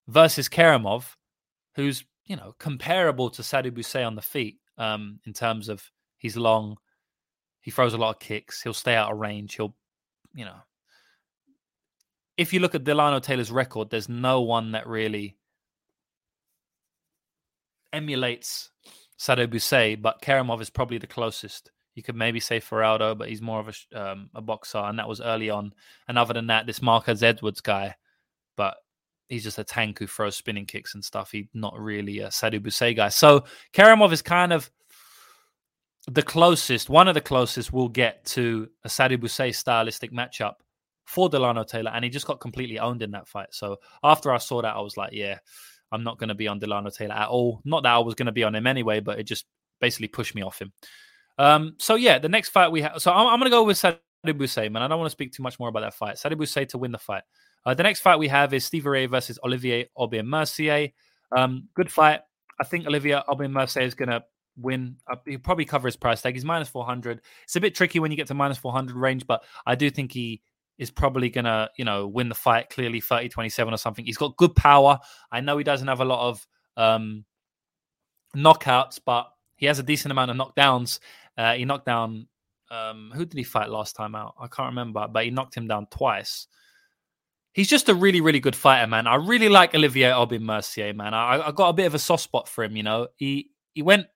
[0.06, 1.16] versus Karamov
[1.78, 5.82] who's you know comparable to Sadou Boucher on the feet um, in terms of
[6.18, 6.76] he's long,
[7.60, 9.74] he throws a lot of kicks, he'll stay out of range, he'll
[10.34, 10.56] you know.
[12.36, 15.36] If you look at Delano Taylor's record, there's no one that really
[17.92, 18.70] emulates
[19.18, 21.72] Sadou Boucher, but Karimov is probably the closest.
[21.96, 25.08] You could maybe say Faraldo, but he's more of a, um, a boxer, and that
[25.08, 25.72] was early on.
[26.06, 27.96] And other than that, this Marcus Edwards guy,
[28.56, 28.76] but
[29.28, 31.30] he's just a tank who throws spinning kicks and stuff.
[31.30, 33.08] He's not really a Sadou Boucher guy.
[33.08, 34.70] So Karamov is kind of
[36.06, 40.54] the closest, one of the closest we'll get to a Sadou Boucher stylistic matchup
[41.04, 43.48] for Delano Taylor, and he just got completely owned in that fight.
[43.50, 45.38] So after I saw that, I was like, yeah,
[45.90, 47.60] I'm not going to be on Delano Taylor at all.
[47.64, 49.46] Not that I was going to be on him anyway, but it just
[49.80, 50.72] basically pushed me off him.
[51.38, 53.00] Um, so yeah, the next fight we have.
[53.00, 54.82] So I'm, I'm going to go with Sadou Boucher, man.
[54.82, 56.16] I don't want to speak too much more about that fight.
[56.16, 57.22] Sadou Boucher to win the fight.
[57.64, 60.88] Uh, the next fight we have is Stevie Ray versus Olivier Aubin Mercier.
[61.36, 62.20] Um, good fight.
[62.60, 64.22] I think Olivier Aubin Mercier is going to
[64.56, 64.96] win.
[65.10, 66.34] Uh, he'll probably cover his price tag.
[66.34, 67.20] He's minus 400.
[67.44, 70.12] It's a bit tricky when you get to minus 400 range, but I do think
[70.12, 70.42] he
[70.78, 74.04] is probably going to, you know, win the fight clearly 30 27 or something.
[74.04, 74.98] He's got good power.
[75.30, 76.46] I know he doesn't have a lot of
[76.76, 77.24] um,
[78.36, 81.00] knockouts, but he has a decent amount of knockdowns.
[81.36, 82.28] Uh, he knocked down,
[82.70, 84.34] um, who did he fight last time out?
[84.40, 86.46] I can't remember, but he knocked him down twice.
[87.58, 89.08] He's just a really, really good fighter, man.
[89.08, 91.12] I really like Olivier Aubin Mercier, man.
[91.12, 93.08] I, I got a bit of a soft spot for him, you know.
[93.16, 94.06] He he went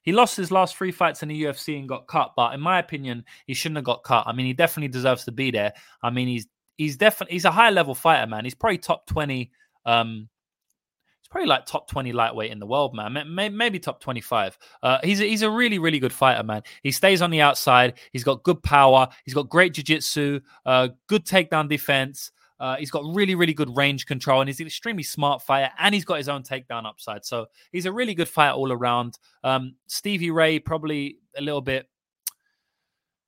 [0.00, 2.78] he lost his last three fights in the UFC and got cut, but in my
[2.78, 4.26] opinion, he shouldn't have got cut.
[4.26, 5.74] I mean, he definitely deserves to be there.
[6.02, 6.46] I mean, he's
[6.78, 8.44] he's definitely he's a high level fighter, man.
[8.44, 9.52] He's probably top twenty.
[9.84, 10.30] Um,
[11.20, 13.14] he's probably like top twenty lightweight in the world, man.
[13.28, 14.56] Maybe, top twenty five.
[14.82, 16.62] Uh, he's a, he's a really really good fighter, man.
[16.82, 17.98] He stays on the outside.
[18.10, 19.06] He's got good power.
[19.26, 20.40] He's got great jiu jitsu.
[20.64, 22.32] Uh, good takedown defense.
[22.60, 25.94] Uh, he's got really, really good range control, and he's an extremely smart fighter, and
[25.94, 27.24] he's got his own takedown upside.
[27.24, 29.18] So he's a really good fighter all around.
[29.42, 31.88] Um, Stevie Ray probably a little bit.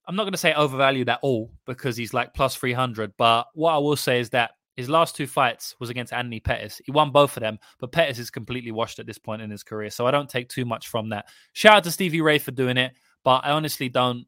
[0.07, 3.15] I'm not going to say overvalued at all because he's like plus 300.
[3.17, 6.81] But what I will say is that his last two fights was against Anthony Pettis.
[6.85, 9.63] He won both of them, but Pettis is completely washed at this point in his
[9.63, 9.91] career.
[9.91, 11.27] So I don't take too much from that.
[11.53, 14.27] Shout out to Stevie Ray for doing it, but I honestly don't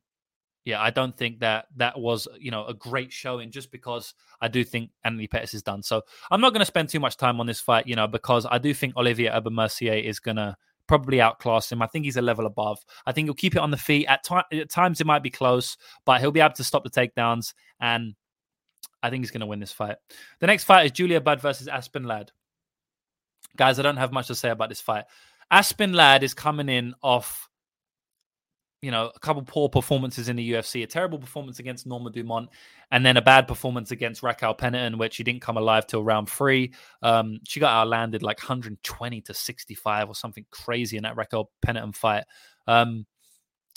[0.64, 4.48] yeah, I don't think that that was you know a great showing just because I
[4.48, 5.82] do think Anthony Pettis is done.
[5.82, 8.46] So I'm not going to spend too much time on this fight, you know, because
[8.50, 10.56] I do think Olivier Aubin Mercier is going to
[10.86, 11.82] probably outclass him.
[11.82, 12.78] I think he's a level above.
[13.06, 14.06] I think he'll keep it on the feet.
[14.06, 16.90] At, t- at times it might be close, but he'll be able to stop the
[16.90, 18.14] takedowns, and
[19.02, 19.96] I think he's going to win this fight.
[20.40, 22.32] The next fight is Julia Budd versus Aspen Ladd.
[23.56, 25.04] Guys, I don't have much to say about this fight.
[25.50, 27.48] Aspen Ladd is coming in off
[28.84, 32.50] you know, a couple poor performances in the UFC, a terrible performance against Norma Dumont,
[32.90, 36.28] and then a bad performance against Raquel Pennington, which she didn't come alive till round
[36.28, 36.74] three.
[37.00, 41.92] Um, she got outlanded like 120 to 65 or something crazy in that Raquel Pennington
[41.92, 42.24] fight.
[42.66, 43.06] Um,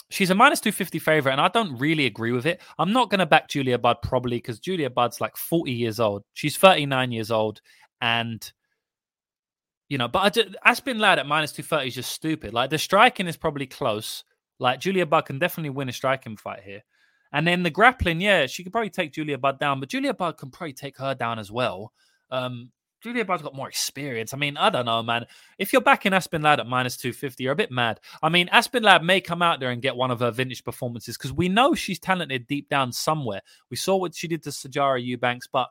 [0.09, 2.61] she's a minus 250 favorite, and I don't really agree with it.
[2.77, 6.23] I'm not going to back Julia Budd probably because Julia Budd's like 40 years old.
[6.33, 7.61] She's 39 years old,
[8.01, 8.51] and
[9.87, 12.53] you know, but I just, Aspen Ladd at minus 230 is just stupid.
[12.53, 14.25] Like the striking is probably close.
[14.59, 16.83] Like Julia Budd can definitely win a striking fight here.
[17.33, 20.37] And then the grappling, yeah, she could probably take Julia Budd down, but Julia Budd
[20.37, 21.91] can probably take her down as well.
[22.31, 24.33] Um, Julia Budd's got more experience.
[24.33, 25.25] I mean, I don't know, man.
[25.59, 27.99] If you're backing Aspen Ladd at minus 250, you're a bit mad.
[28.23, 31.15] I mean, Aspen Ladd may come out there and get one of her vintage performances
[31.15, 33.41] because we know she's talented deep down somewhere.
[33.69, 35.69] We saw what she did to Sijara Eubanks, but,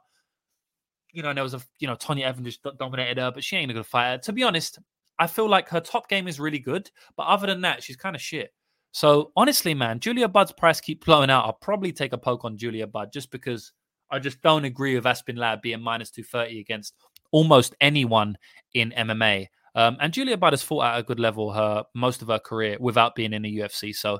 [1.12, 3.70] you know, there was a, you know, Tonya Evinger just dominated her, but she ain't
[3.70, 4.22] a good fighter.
[4.22, 4.78] To be honest,
[5.18, 8.14] I feel like her top game is really good, but other than that, she's kind
[8.14, 8.52] of shit.
[8.96, 11.44] So honestly, man, Julia Budd's price keep blowing out.
[11.44, 13.72] I'll probably take a poke on Julia Budd just because
[14.10, 16.94] I just don't agree with Aspen Ladd being minus 230 against
[17.30, 18.38] almost anyone
[18.72, 19.48] in MMA.
[19.74, 22.78] Um, and Julia Budd has fought at a good level her most of her career
[22.80, 23.94] without being in the UFC.
[23.94, 24.18] So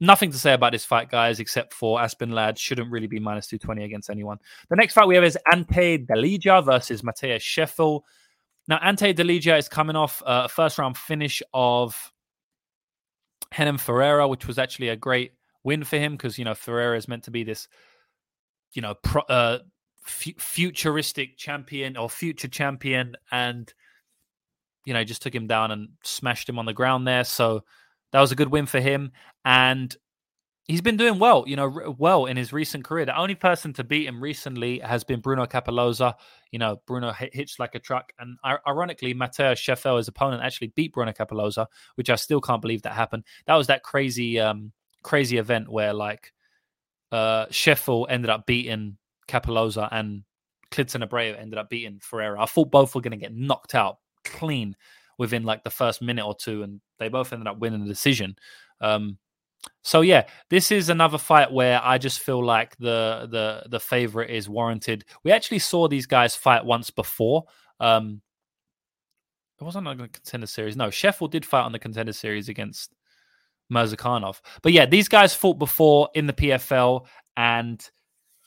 [0.00, 3.48] nothing to say about this fight, guys, except for Aspen Ladd shouldn't really be minus
[3.48, 4.38] 220 against anyone.
[4.70, 8.00] The next fight we have is Ante Delija versus Matheus Scheffel.
[8.66, 12.13] Now, Ante Delija is coming off a first round finish of
[13.58, 15.32] Renan Ferreira, which was actually a great
[15.62, 17.68] win for him because you know Ferreira is meant to be this,
[18.72, 19.58] you know, pro, uh,
[20.06, 23.72] f- futuristic champion or future champion, and
[24.84, 27.24] you know just took him down and smashed him on the ground there.
[27.24, 27.64] So
[28.12, 29.12] that was a good win for him,
[29.44, 29.94] and
[30.64, 33.04] he's been doing well, you know, well in his recent career.
[33.04, 36.14] The only person to beat him recently has been Bruno Cappelozza.
[36.50, 40.92] You know, Bruno hitched like a truck, and ironically, Matheus Scheffel, his opponent, actually beat
[40.92, 43.24] Bruno Cappelozza, which I still can't believe that happened.
[43.46, 46.32] That was that crazy, um, crazy event where like
[47.12, 48.96] uh Scheffel ended up beating
[49.28, 50.24] Cappelozza and
[50.70, 52.40] Klidson Abreu ended up beating Ferreira.
[52.40, 54.74] I thought both were going to get knocked out clean
[55.18, 58.34] within like the first minute or two, and they both ended up winning the decision.
[58.80, 59.18] Um,
[59.82, 64.30] so yeah, this is another fight where I just feel like the the the favorite
[64.30, 65.04] is warranted.
[65.24, 67.44] We actually saw these guys fight once before.
[67.80, 68.22] Um,
[69.60, 70.76] it wasn't on the contender series.
[70.76, 72.94] No, Scheffel did fight on the contender series against
[73.72, 74.40] Murzakanov.
[74.62, 77.06] But yeah, these guys fought before in the PFL,
[77.36, 77.90] and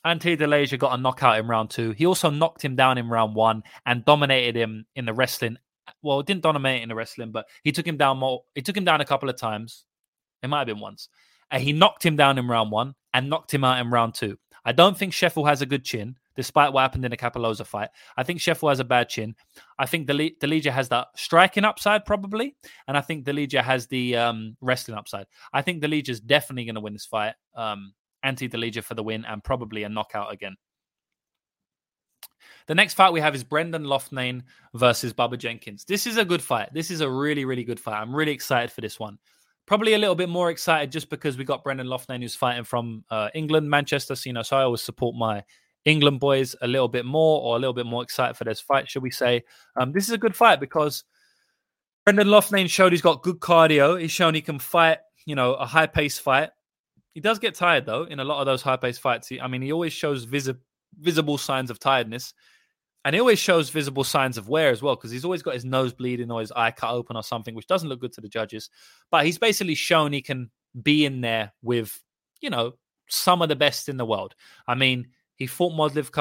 [0.04, 1.92] Ante Delija got a knockout in round two.
[1.92, 5.58] He also knocked him down in round one and dominated him in the wrestling.
[6.02, 8.42] Well, didn't dominate in the wrestling, but he took him down more.
[8.56, 9.86] He took him down a couple of times
[10.44, 11.10] it might have been once.
[11.52, 14.38] Uh, he knocked him down in round one and knocked him out in round two.
[14.66, 17.90] I don't think Scheffel has a good chin, despite what happened in the Cappelozza fight.
[18.18, 19.34] I think Scheffel has a bad chin.
[19.80, 22.58] I think the Delija has that striking upside, probably.
[22.88, 25.26] And I think Delija has the um, wrestling upside.
[25.54, 27.36] I think Delija is definitely going to win this fight.
[27.56, 30.58] Um, Ante Delija for the win and probably a knockout again.
[32.68, 35.86] The next fight we have is Brendan Loughnane versus Bubba Jenkins.
[35.86, 36.74] This is a good fight.
[36.74, 38.02] This is a really, really good fight.
[38.02, 39.18] I'm really excited for this one.
[39.68, 43.04] Probably a little bit more excited just because we got Brendan Loughnane who's fighting from
[43.10, 44.16] uh, England, Manchester.
[44.16, 45.44] So, you know, so I always support my
[45.84, 48.90] England boys a little bit more or a little bit more excited for this fight,
[48.90, 49.44] should we say.
[49.76, 51.04] Um, this is a good fight because
[52.06, 54.00] Brendan Loughnane showed he's got good cardio.
[54.00, 56.50] He's shown he can fight, you know, a high pace fight.
[57.14, 59.28] He does get tired though in a lot of those high pace fights.
[59.28, 60.56] He, I mean, he always shows visi-
[60.98, 62.34] visible signs of tiredness.
[63.08, 65.64] And he always shows visible signs of wear as well, because he's always got his
[65.64, 68.28] nose bleeding or his eye cut open or something, which doesn't look good to the
[68.28, 68.70] judges.
[69.10, 70.52] But he's basically shown he can
[70.84, 72.04] be in there with,
[72.42, 72.74] you know,
[73.08, 74.36] some of the best in the world.
[74.68, 76.12] I mean, he fought Movlid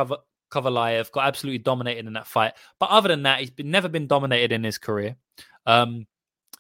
[0.52, 2.52] Khaybulaev, got absolutely dominated in that fight.
[2.78, 5.16] But other than that, he's been, never been dominated in his career.
[5.66, 6.06] Um,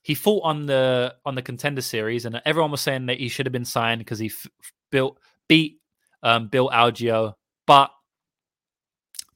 [0.02, 3.46] he fought on the on the contender series, and everyone was saying that he should
[3.46, 4.48] have been signed because he f-
[4.90, 5.78] built beat
[6.24, 7.92] um, Bill Algeo, but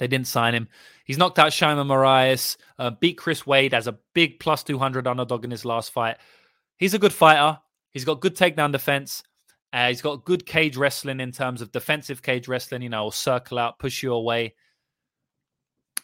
[0.01, 0.69] they didn't sign him.
[1.05, 5.45] He's knocked out Sheymon Moraes, uh, beat Chris Wade as a big plus 200 underdog
[5.45, 6.17] in his last fight.
[6.79, 7.59] He's a good fighter.
[7.93, 9.23] He's got good takedown defense.
[9.73, 13.59] Uh, he's got good cage wrestling in terms of defensive cage wrestling, you know, circle
[13.59, 14.55] out, push you away.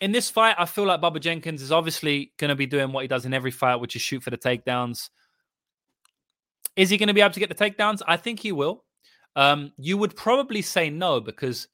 [0.00, 3.00] In this fight, I feel like Bubba Jenkins is obviously going to be doing what
[3.00, 5.08] he does in every fight, which is shoot for the takedowns.
[6.76, 8.02] Is he going to be able to get the takedowns?
[8.06, 8.84] I think he will.
[9.34, 11.68] Um, you would probably say no because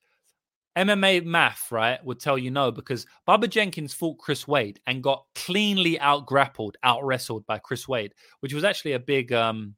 [0.77, 5.25] MMA math, right, would tell you no because Bubba Jenkins fought Chris Wade and got
[5.35, 9.75] cleanly out grappled, out wrestled by Chris Wade, which was actually a big um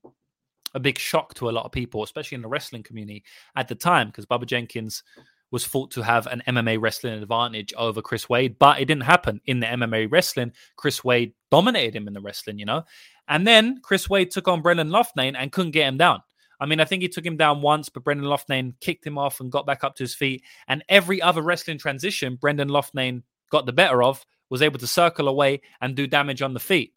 [0.74, 3.24] a big shock to a lot of people, especially in the wrestling community
[3.56, 5.02] at the time, because Bubba Jenkins
[5.50, 9.40] was thought to have an MMA wrestling advantage over Chris Wade, but it didn't happen
[9.46, 10.52] in the MMA wrestling.
[10.76, 12.82] Chris Wade dominated him in the wrestling, you know.
[13.28, 16.22] And then Chris Wade took on Brendan Loughnane and couldn't get him down.
[16.64, 19.38] I mean, I think he took him down once, but Brendan Loughnane kicked him off
[19.38, 20.42] and got back up to his feet.
[20.66, 25.28] And every other wrestling transition Brendan Loughnane got the better of was able to circle
[25.28, 26.94] away and do damage on the feet.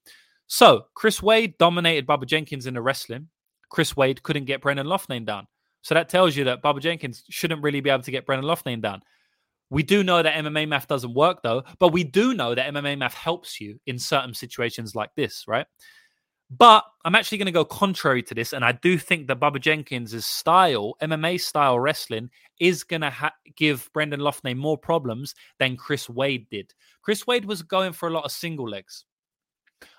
[0.47, 3.27] So Chris Wade dominated Bubba Jenkins in the wrestling.
[3.69, 5.47] Chris Wade couldn't get Brendan Loughnane down.
[5.81, 8.81] So that tells you that Bubba Jenkins shouldn't really be able to get Brendan Loughnane
[8.81, 9.01] down.
[9.69, 12.97] We do know that MMA math doesn't work though, but we do know that MMA
[12.97, 15.67] math helps you in certain situations like this, right?
[16.49, 19.59] But I'm actually going to go contrary to this, and I do think that Bubba
[19.59, 22.29] Jenkins' style, MMA style wrestling,
[22.59, 26.73] is going to ha- give Brendan Loughnane more problems than Chris Wade did.
[27.01, 29.03] Chris Wade was going for a lot of single legs.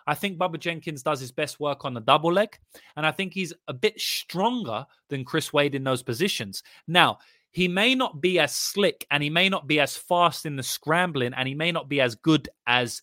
[0.07, 2.59] I think Bubba Jenkins does his best work on the double leg,
[2.96, 6.62] and I think he's a bit stronger than Chris Wade in those positions.
[6.86, 7.18] Now,
[7.53, 10.62] he may not be as slick and he may not be as fast in the
[10.62, 13.03] scrambling and he may not be as good as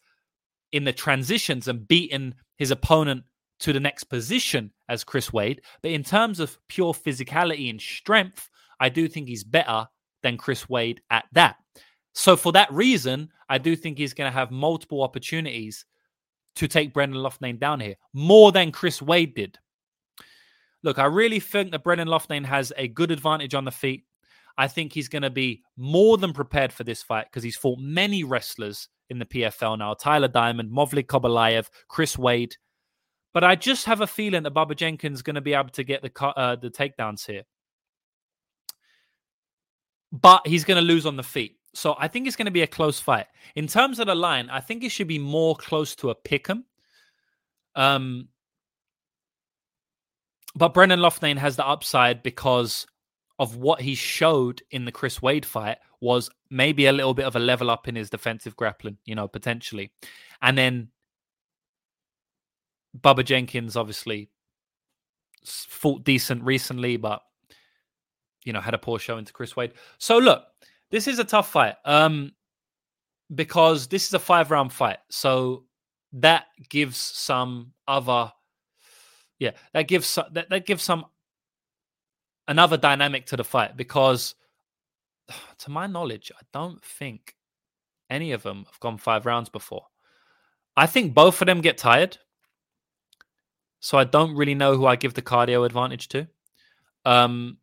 [0.71, 3.23] in the transitions and beating his opponent
[3.59, 5.61] to the next position as Chris Wade.
[5.81, 8.49] But in terms of pure physicality and strength,
[8.79, 9.87] I do think he's better
[10.23, 11.57] than Chris Wade at that.
[12.13, 15.85] So for that reason, I do think he's going to have multiple opportunities
[16.55, 19.57] to take Brendan Loughnane down here, more than Chris Wade did.
[20.83, 24.05] Look, I really think that Brendan Loughnane has a good advantage on the feet.
[24.57, 27.79] I think he's going to be more than prepared for this fight because he's fought
[27.79, 29.93] many wrestlers in the PFL now.
[29.93, 32.55] Tyler Diamond, Movlid Khaybulaev, Chris Wade.
[33.35, 35.83] But I just have a feeling that Bubba Jenkins is going to be able to
[35.83, 37.43] get the uh, the takedowns here.
[40.13, 41.57] But he's going to lose on the feet.
[41.73, 43.25] So I think it's going to be a close fight.
[43.57, 46.49] In terms of the line, I think it should be more close to a pick
[46.49, 46.63] 'em.
[47.75, 48.29] Um,
[50.55, 52.87] but Brendan Loughnane has the upside because
[53.37, 57.35] of what he showed in the Chris Wade fight was maybe a little bit of
[57.35, 59.91] a level up in his defensive grappling, you know, potentially.
[60.41, 60.87] And then
[62.99, 64.29] Bubba Jenkins obviously
[65.43, 67.21] fought decent recently, but
[68.43, 69.73] you know, had a poor show into Chris Wade.
[69.97, 70.43] So look,
[70.91, 71.75] this is a tough fight.
[71.85, 72.31] Um
[73.33, 74.99] because this is a five round fight.
[75.09, 75.65] So
[76.13, 78.31] that gives some other
[79.39, 81.05] yeah, that gives that, that gives some
[82.47, 84.35] another dynamic to the fight because
[85.59, 87.35] to my knowledge, I don't think
[88.09, 89.85] any of them have gone five rounds before.
[90.77, 92.17] I think both of them get tired.
[93.79, 96.27] So I don't really know who I give the cardio advantage to.
[97.05, 97.57] Um,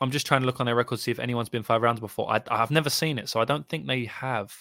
[0.00, 2.30] I'm just trying to look on their records see if anyone's been five rounds before.
[2.30, 4.52] I, I've never seen it, so I don't think they have.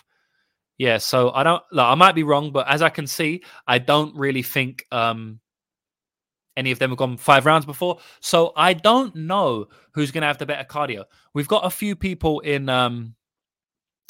[0.78, 1.64] Yeah, so I don't.
[1.72, 5.40] Look, I might be wrong, but as I can see, I don't really think um,
[6.56, 8.00] any of them have gone five rounds before.
[8.20, 11.06] So I don't know who's going to have the better cardio.
[11.34, 13.16] We've got a few people in um,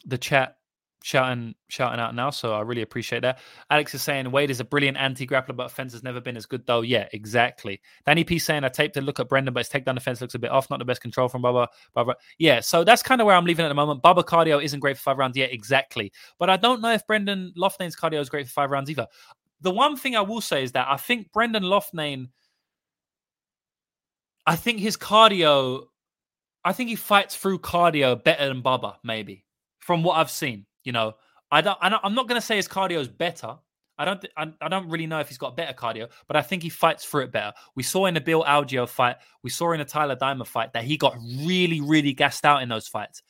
[0.05, 0.57] the chat
[1.03, 3.39] shouting shouting out now, so I really appreciate that.
[3.69, 6.65] Alex is saying Wade is a brilliant anti-grappler, but offense has never been as good
[6.65, 6.79] though.
[6.79, 7.81] Yeah, exactly.
[8.05, 10.39] Danny P saying I taped a look at Brendan, but his takedown defense looks a
[10.39, 10.69] bit off.
[10.69, 11.67] Not the best control from Bubba.
[11.95, 12.13] Bubba.
[12.39, 14.01] Yeah, so that's kind of where I'm leaving at the moment.
[14.01, 15.37] Bubba cardio isn't great for five rounds.
[15.37, 16.13] Yeah, exactly.
[16.39, 19.07] But I don't know if Brendan Loughnane's cardio is great for five rounds either.
[19.59, 22.29] The one thing I will say is that I think Brendan Loughnane,
[24.45, 25.83] I think his cardio,
[26.63, 29.43] I think he fights through cardio better than Bubba, maybe
[29.79, 30.65] from what I've seen.
[30.83, 31.15] You know,
[31.51, 31.77] I don't.
[31.81, 33.57] I'm not going to say his cardio is better.
[33.97, 34.21] I don't.
[34.21, 36.69] Th- I, I, don't really know if he's got better cardio, but I think he
[36.69, 37.53] fights through it better.
[37.75, 40.83] We saw in the Bill Algeo fight, we saw in the Tyler Diamond fight that
[40.83, 43.21] he got really, really gassed out in those fights.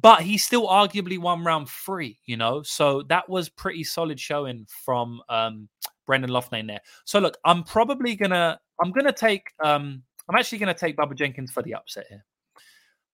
[0.00, 2.62] But he still arguably won round three, you know.
[2.62, 5.68] So that was pretty solid showing from um,
[6.06, 6.80] Brendan Loughnane there.
[7.04, 8.60] So look, I'm probably gonna.
[8.80, 9.50] I'm gonna take.
[9.64, 12.24] Um, I'm actually gonna take Bubba Jenkins for the upset here.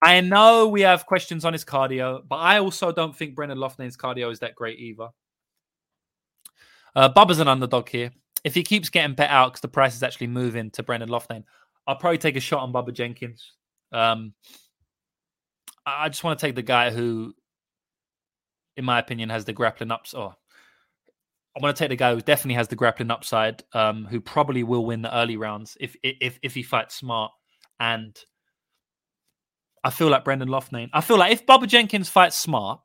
[0.05, 3.97] I know we have questions on his cardio, but I also don't think Brendan Loughnane's
[3.97, 5.09] cardio is that great either.
[6.95, 8.11] Uh, Bubba's an underdog here.
[8.45, 11.45] If he keeps getting bet out because the price is actually moving to Brendan Loughnane,
[11.87, 13.53] I'll probably take a shot on Bubba Jenkins.
[13.93, 14.35] Um,
[15.87, 17.35] I just want to take the guy who,
[18.77, 20.13] in my opinion, has the grappling ups.
[20.13, 20.35] Oh,
[21.57, 24.65] I want to take the guy who definitely has the grappling upside, um, who probably
[24.65, 27.33] will win the early rounds if if if he fights smart
[27.81, 28.15] and
[29.85, 30.89] I feel like Brendan Loughnane.
[30.95, 32.80] I feel like if Bubba Jenkins fights smart,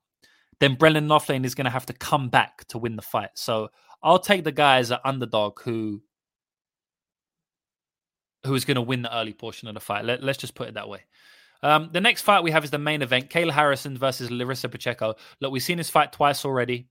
[0.60, 3.30] then Brendan Loughnane is going to have to come back to win the fight.
[3.36, 3.70] So
[4.04, 6.02] I'll take the guy as an underdog who
[8.45, 10.06] who is going to win the early portion of the fight.
[10.06, 11.02] Let, us just put it that way.
[11.62, 15.16] Um, the next fight we have is the main event: Kayla Harrison versus Larissa Pacheco.
[15.41, 16.89] Look, we've seen this fight twice already.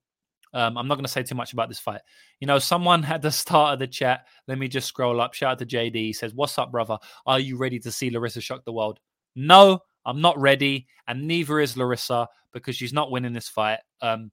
[0.54, 2.00] Um, I'm not going to say too much about this fight.
[2.40, 4.26] You know, someone at the start of the chat.
[4.46, 5.34] Let me just scroll up.
[5.34, 5.94] Shout out to JD.
[5.94, 6.98] He says, "What's up, brother?
[7.26, 9.00] Are you ready to see Larissa shock the world?"
[9.34, 13.80] No, I'm not ready, and neither is Larissa because she's not winning this fight.
[14.00, 14.30] Um,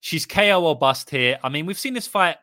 [0.00, 1.38] she's KO or bust here.
[1.42, 2.36] I mean, we've seen this fight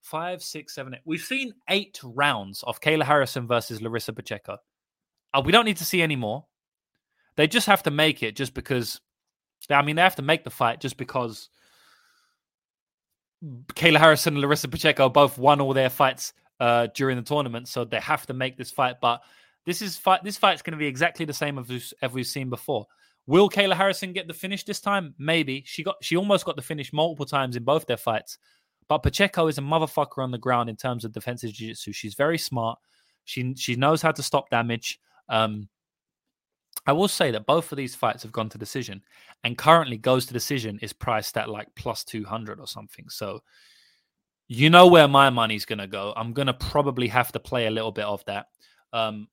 [0.00, 1.00] five, six, seven, eight.
[1.04, 4.58] We've seen eight rounds of Kayla Harrison versus Larissa Pacheco.
[5.34, 6.44] Uh, we don't need to see any more.
[7.36, 9.00] They just have to make it just because.
[9.70, 11.48] I mean, they have to make the fight just because
[13.74, 17.84] Kayla Harrison and Larissa Pacheco both won all their fights uh, during the tournament, so
[17.84, 18.96] they have to make this fight.
[19.00, 19.22] But
[19.66, 20.24] this is fight.
[20.24, 22.86] This fight's going to be exactly the same as, we've seen before.
[23.26, 25.14] Will Kayla Harrison get the finish this time?
[25.18, 25.96] Maybe she got.
[26.02, 28.38] She almost got the finish multiple times in both their fights.
[28.88, 31.92] But Pacheco is a motherfucker on the ground in terms of defensive jiu-jitsu.
[31.92, 32.78] She's very smart.
[33.24, 34.98] She she knows how to stop damage.
[35.28, 35.68] Um,
[36.84, 39.02] I will say that both of these fights have gone to decision,
[39.44, 43.08] and currently goes to decision is priced at like plus two hundred or something.
[43.08, 43.44] So,
[44.48, 46.12] you know where my money's gonna go.
[46.16, 48.46] I'm gonna probably have to play a little bit of that.
[48.92, 49.28] Um,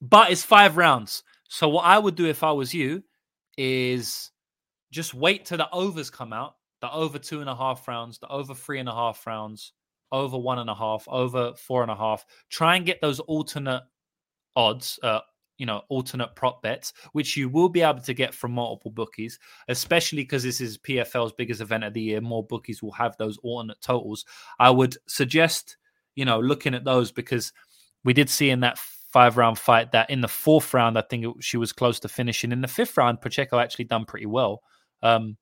[0.00, 1.22] but it's five rounds.
[1.48, 3.02] So what I would do if I was you
[3.56, 4.30] is
[4.90, 6.56] just wait till the overs come out.
[6.80, 9.72] The over two and a half rounds, the over three and a half rounds,
[10.12, 12.24] over one and a half, over four and a half.
[12.50, 13.82] Try and get those alternate
[14.54, 15.20] odds, uh,
[15.58, 19.38] you know, alternate prop bets, which you will be able to get from multiple bookies,
[19.68, 22.20] especially because this is PFL's biggest event of the year.
[22.20, 24.24] More bookies will have those alternate totals.
[24.58, 25.76] I would suggest,
[26.14, 27.52] you know, looking at those because
[28.04, 28.78] we did see in that
[29.14, 32.08] five round fight that in the fourth round, I think it, she was close to
[32.08, 32.50] finishing.
[32.50, 34.60] In the fifth round, Pacheco actually done pretty well.
[35.04, 35.36] Um,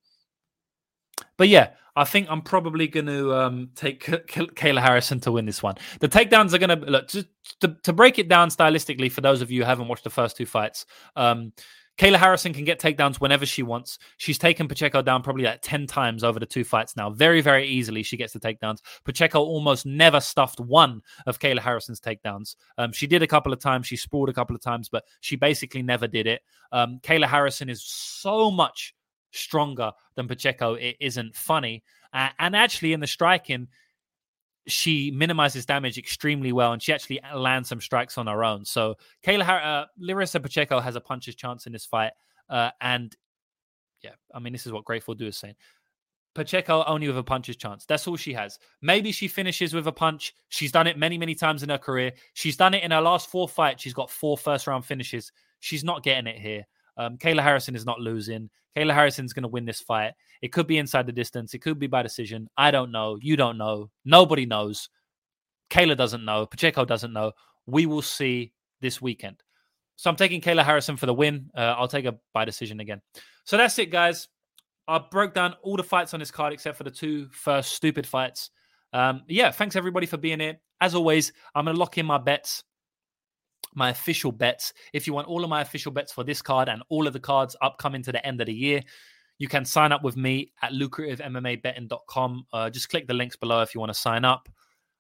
[1.39, 5.63] but yeah, I think I'm probably going to um, take Kayla Harrison to win this
[5.63, 5.77] one.
[6.01, 7.27] The takedowns are going to look to,
[7.61, 10.37] to, to, break it down stylistically for those of you who haven't watched the first
[10.37, 10.85] two fights.
[11.17, 11.55] Um,
[11.99, 13.99] Kayla Harrison can get takedowns whenever she wants.
[14.17, 17.11] She's taken Pacheco down probably like 10 times over the two fights now.
[17.11, 18.79] Very, very easily she gets the takedowns.
[19.05, 22.57] Pacheco almost never stuffed one of Kayla Harrison's takedowns.
[22.79, 23.87] Um, she did a couple of times.
[23.87, 26.43] She sprawled a couple of times, but she basically never did it.
[26.73, 28.95] Um, Kayla Harrison is so much
[29.31, 30.75] stronger than Pacheco.
[30.75, 31.83] It isn't funny.
[32.13, 33.69] Uh, and actually, in the striking,
[34.67, 38.65] she minimizes damage extremely well, and she actually lands some strikes on her own.
[38.65, 42.13] So Kayla, uh, Larissa Pacheco has a puncher's chance in this fight,
[42.49, 43.15] uh, and
[44.03, 45.55] yeah, I mean this is what Grateful Do is saying.
[46.35, 47.85] Pacheco only with a puncher's chance.
[47.85, 48.59] That's all she has.
[48.81, 50.35] Maybe she finishes with a punch.
[50.49, 52.13] She's done it many, many times in her career.
[52.33, 53.83] She's done it in her last four fights.
[53.83, 55.31] She's got four first round finishes.
[55.61, 56.67] She's not getting it here.
[56.97, 58.49] Um, Kayla Harrison is not losing.
[58.77, 60.13] Kayla Harrison's going to win this fight.
[60.41, 61.55] It could be inside the distance.
[61.55, 62.49] It could be by decision.
[62.57, 63.19] I don't know.
[63.21, 63.91] You don't know.
[64.05, 64.89] Nobody knows.
[65.71, 66.47] Kayla doesn't know.
[66.47, 67.33] Pacheco doesn't know.
[67.67, 69.43] We will see this weekend.
[69.97, 71.51] So I'm taking Kayla Harrison for the win.
[71.57, 73.01] Uh, I'll take a by decision again.
[73.45, 74.29] So that's it, guys.
[74.89, 78.07] I broke down all the fights on this card except for the two first stupid
[78.07, 78.51] fights.
[78.93, 80.59] Um, yeah, thanks everybody for being here.
[80.81, 82.65] As always, I'm going to lock in my bets
[83.75, 84.73] my official bets.
[84.93, 87.21] If you want all of my official bets for this card and all of the
[87.21, 88.83] cards upcoming to the end of the year,
[89.39, 92.47] you can sign up with me at lucrativemmabetting.com.
[92.53, 94.49] Uh, just click the links below if you want to sign up.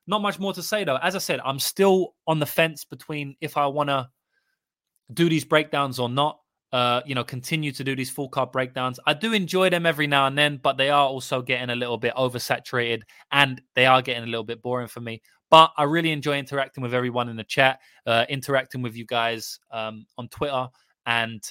[0.06, 0.96] Not much more to say though.
[0.96, 4.08] As I said, I'm still on the fence between if I want to
[5.12, 6.40] do these breakdowns or not.
[6.72, 8.98] Uh, you know, continue to do these full card breakdowns.
[9.06, 11.98] I do enjoy them every now and then, but they are also getting a little
[11.98, 15.20] bit oversaturated and they are getting a little bit boring for me.
[15.50, 19.60] But I really enjoy interacting with everyone in the chat, uh, interacting with you guys
[19.70, 20.66] um, on Twitter,
[21.04, 21.42] and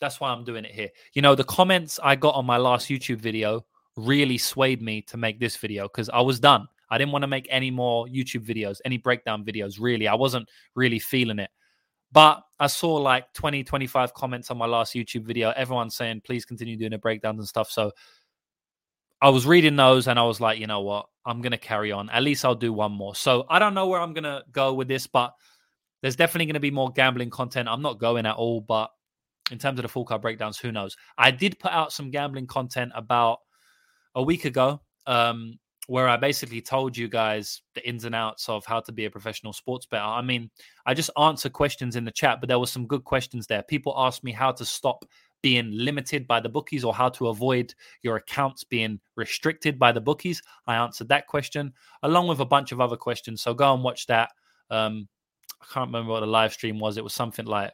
[0.00, 0.88] that's why I'm doing it here.
[1.14, 3.64] You know, the comments I got on my last YouTube video
[3.96, 6.66] really swayed me to make this video because I was done.
[6.90, 10.08] I didn't want to make any more YouTube videos, any breakdown videos, really.
[10.08, 11.50] I wasn't really feeling it.
[12.10, 16.44] But I saw like 20, 25 comments on my last YouTube video, everyone saying, please
[16.44, 17.70] continue doing the breakdowns and stuff.
[17.70, 17.92] So
[19.20, 21.06] I was reading those and I was like, you know what?
[21.26, 22.08] I'm going to carry on.
[22.10, 23.14] At least I'll do one more.
[23.14, 25.34] So I don't know where I'm going to go with this, but
[26.00, 27.68] there's definitely going to be more gambling content.
[27.68, 28.90] I'm not going at all, but
[29.50, 30.96] in terms of the full card breakdowns, who knows?
[31.16, 33.40] I did put out some gambling content about
[34.14, 35.58] a week ago um,
[35.88, 39.10] where I basically told you guys the ins and outs of how to be a
[39.10, 40.04] professional sports bettor.
[40.04, 40.50] I mean,
[40.84, 43.62] I just answer questions in the chat, but there were some good questions there.
[43.62, 45.06] People asked me how to stop
[45.40, 50.00] being limited by the bookies or how to avoid your accounts being restricted by the
[50.00, 50.42] bookies.
[50.66, 51.72] I answered that question
[52.02, 53.40] along with a bunch of other questions.
[53.40, 54.30] So go and watch that.
[54.68, 55.08] Um,
[55.62, 56.98] I can't remember what the live stream was.
[56.98, 57.72] It was something like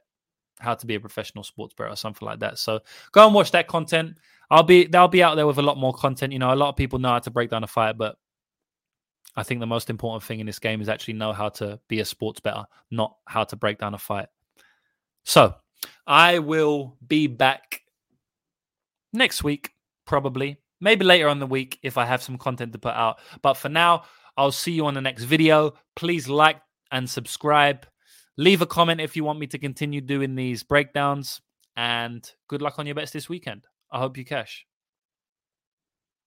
[0.59, 2.59] how to be a professional sports bettor or something like that.
[2.59, 2.81] So
[3.13, 4.17] go and watch that content.
[4.51, 6.33] I'll be they'll be out there with a lot more content.
[6.33, 8.17] You know, a lot of people know how to break down a fight, but
[9.37, 12.01] I think the most important thing in this game is actually know how to be
[12.01, 14.29] a sports bettor, not how to break down a fight.
[15.25, 15.55] So
[16.07, 17.83] I will be back
[19.13, 19.71] next week,
[20.07, 20.59] probably.
[20.81, 23.19] Maybe later on the week if I have some content to put out.
[23.43, 24.05] But for now,
[24.37, 25.75] I'll see you on the next video.
[25.97, 27.87] Please like and subscribe.
[28.37, 31.41] Leave a comment if you want me to continue doing these breakdowns.
[31.76, 33.64] And good luck on your bets this weekend.
[33.91, 34.66] I hope you cash.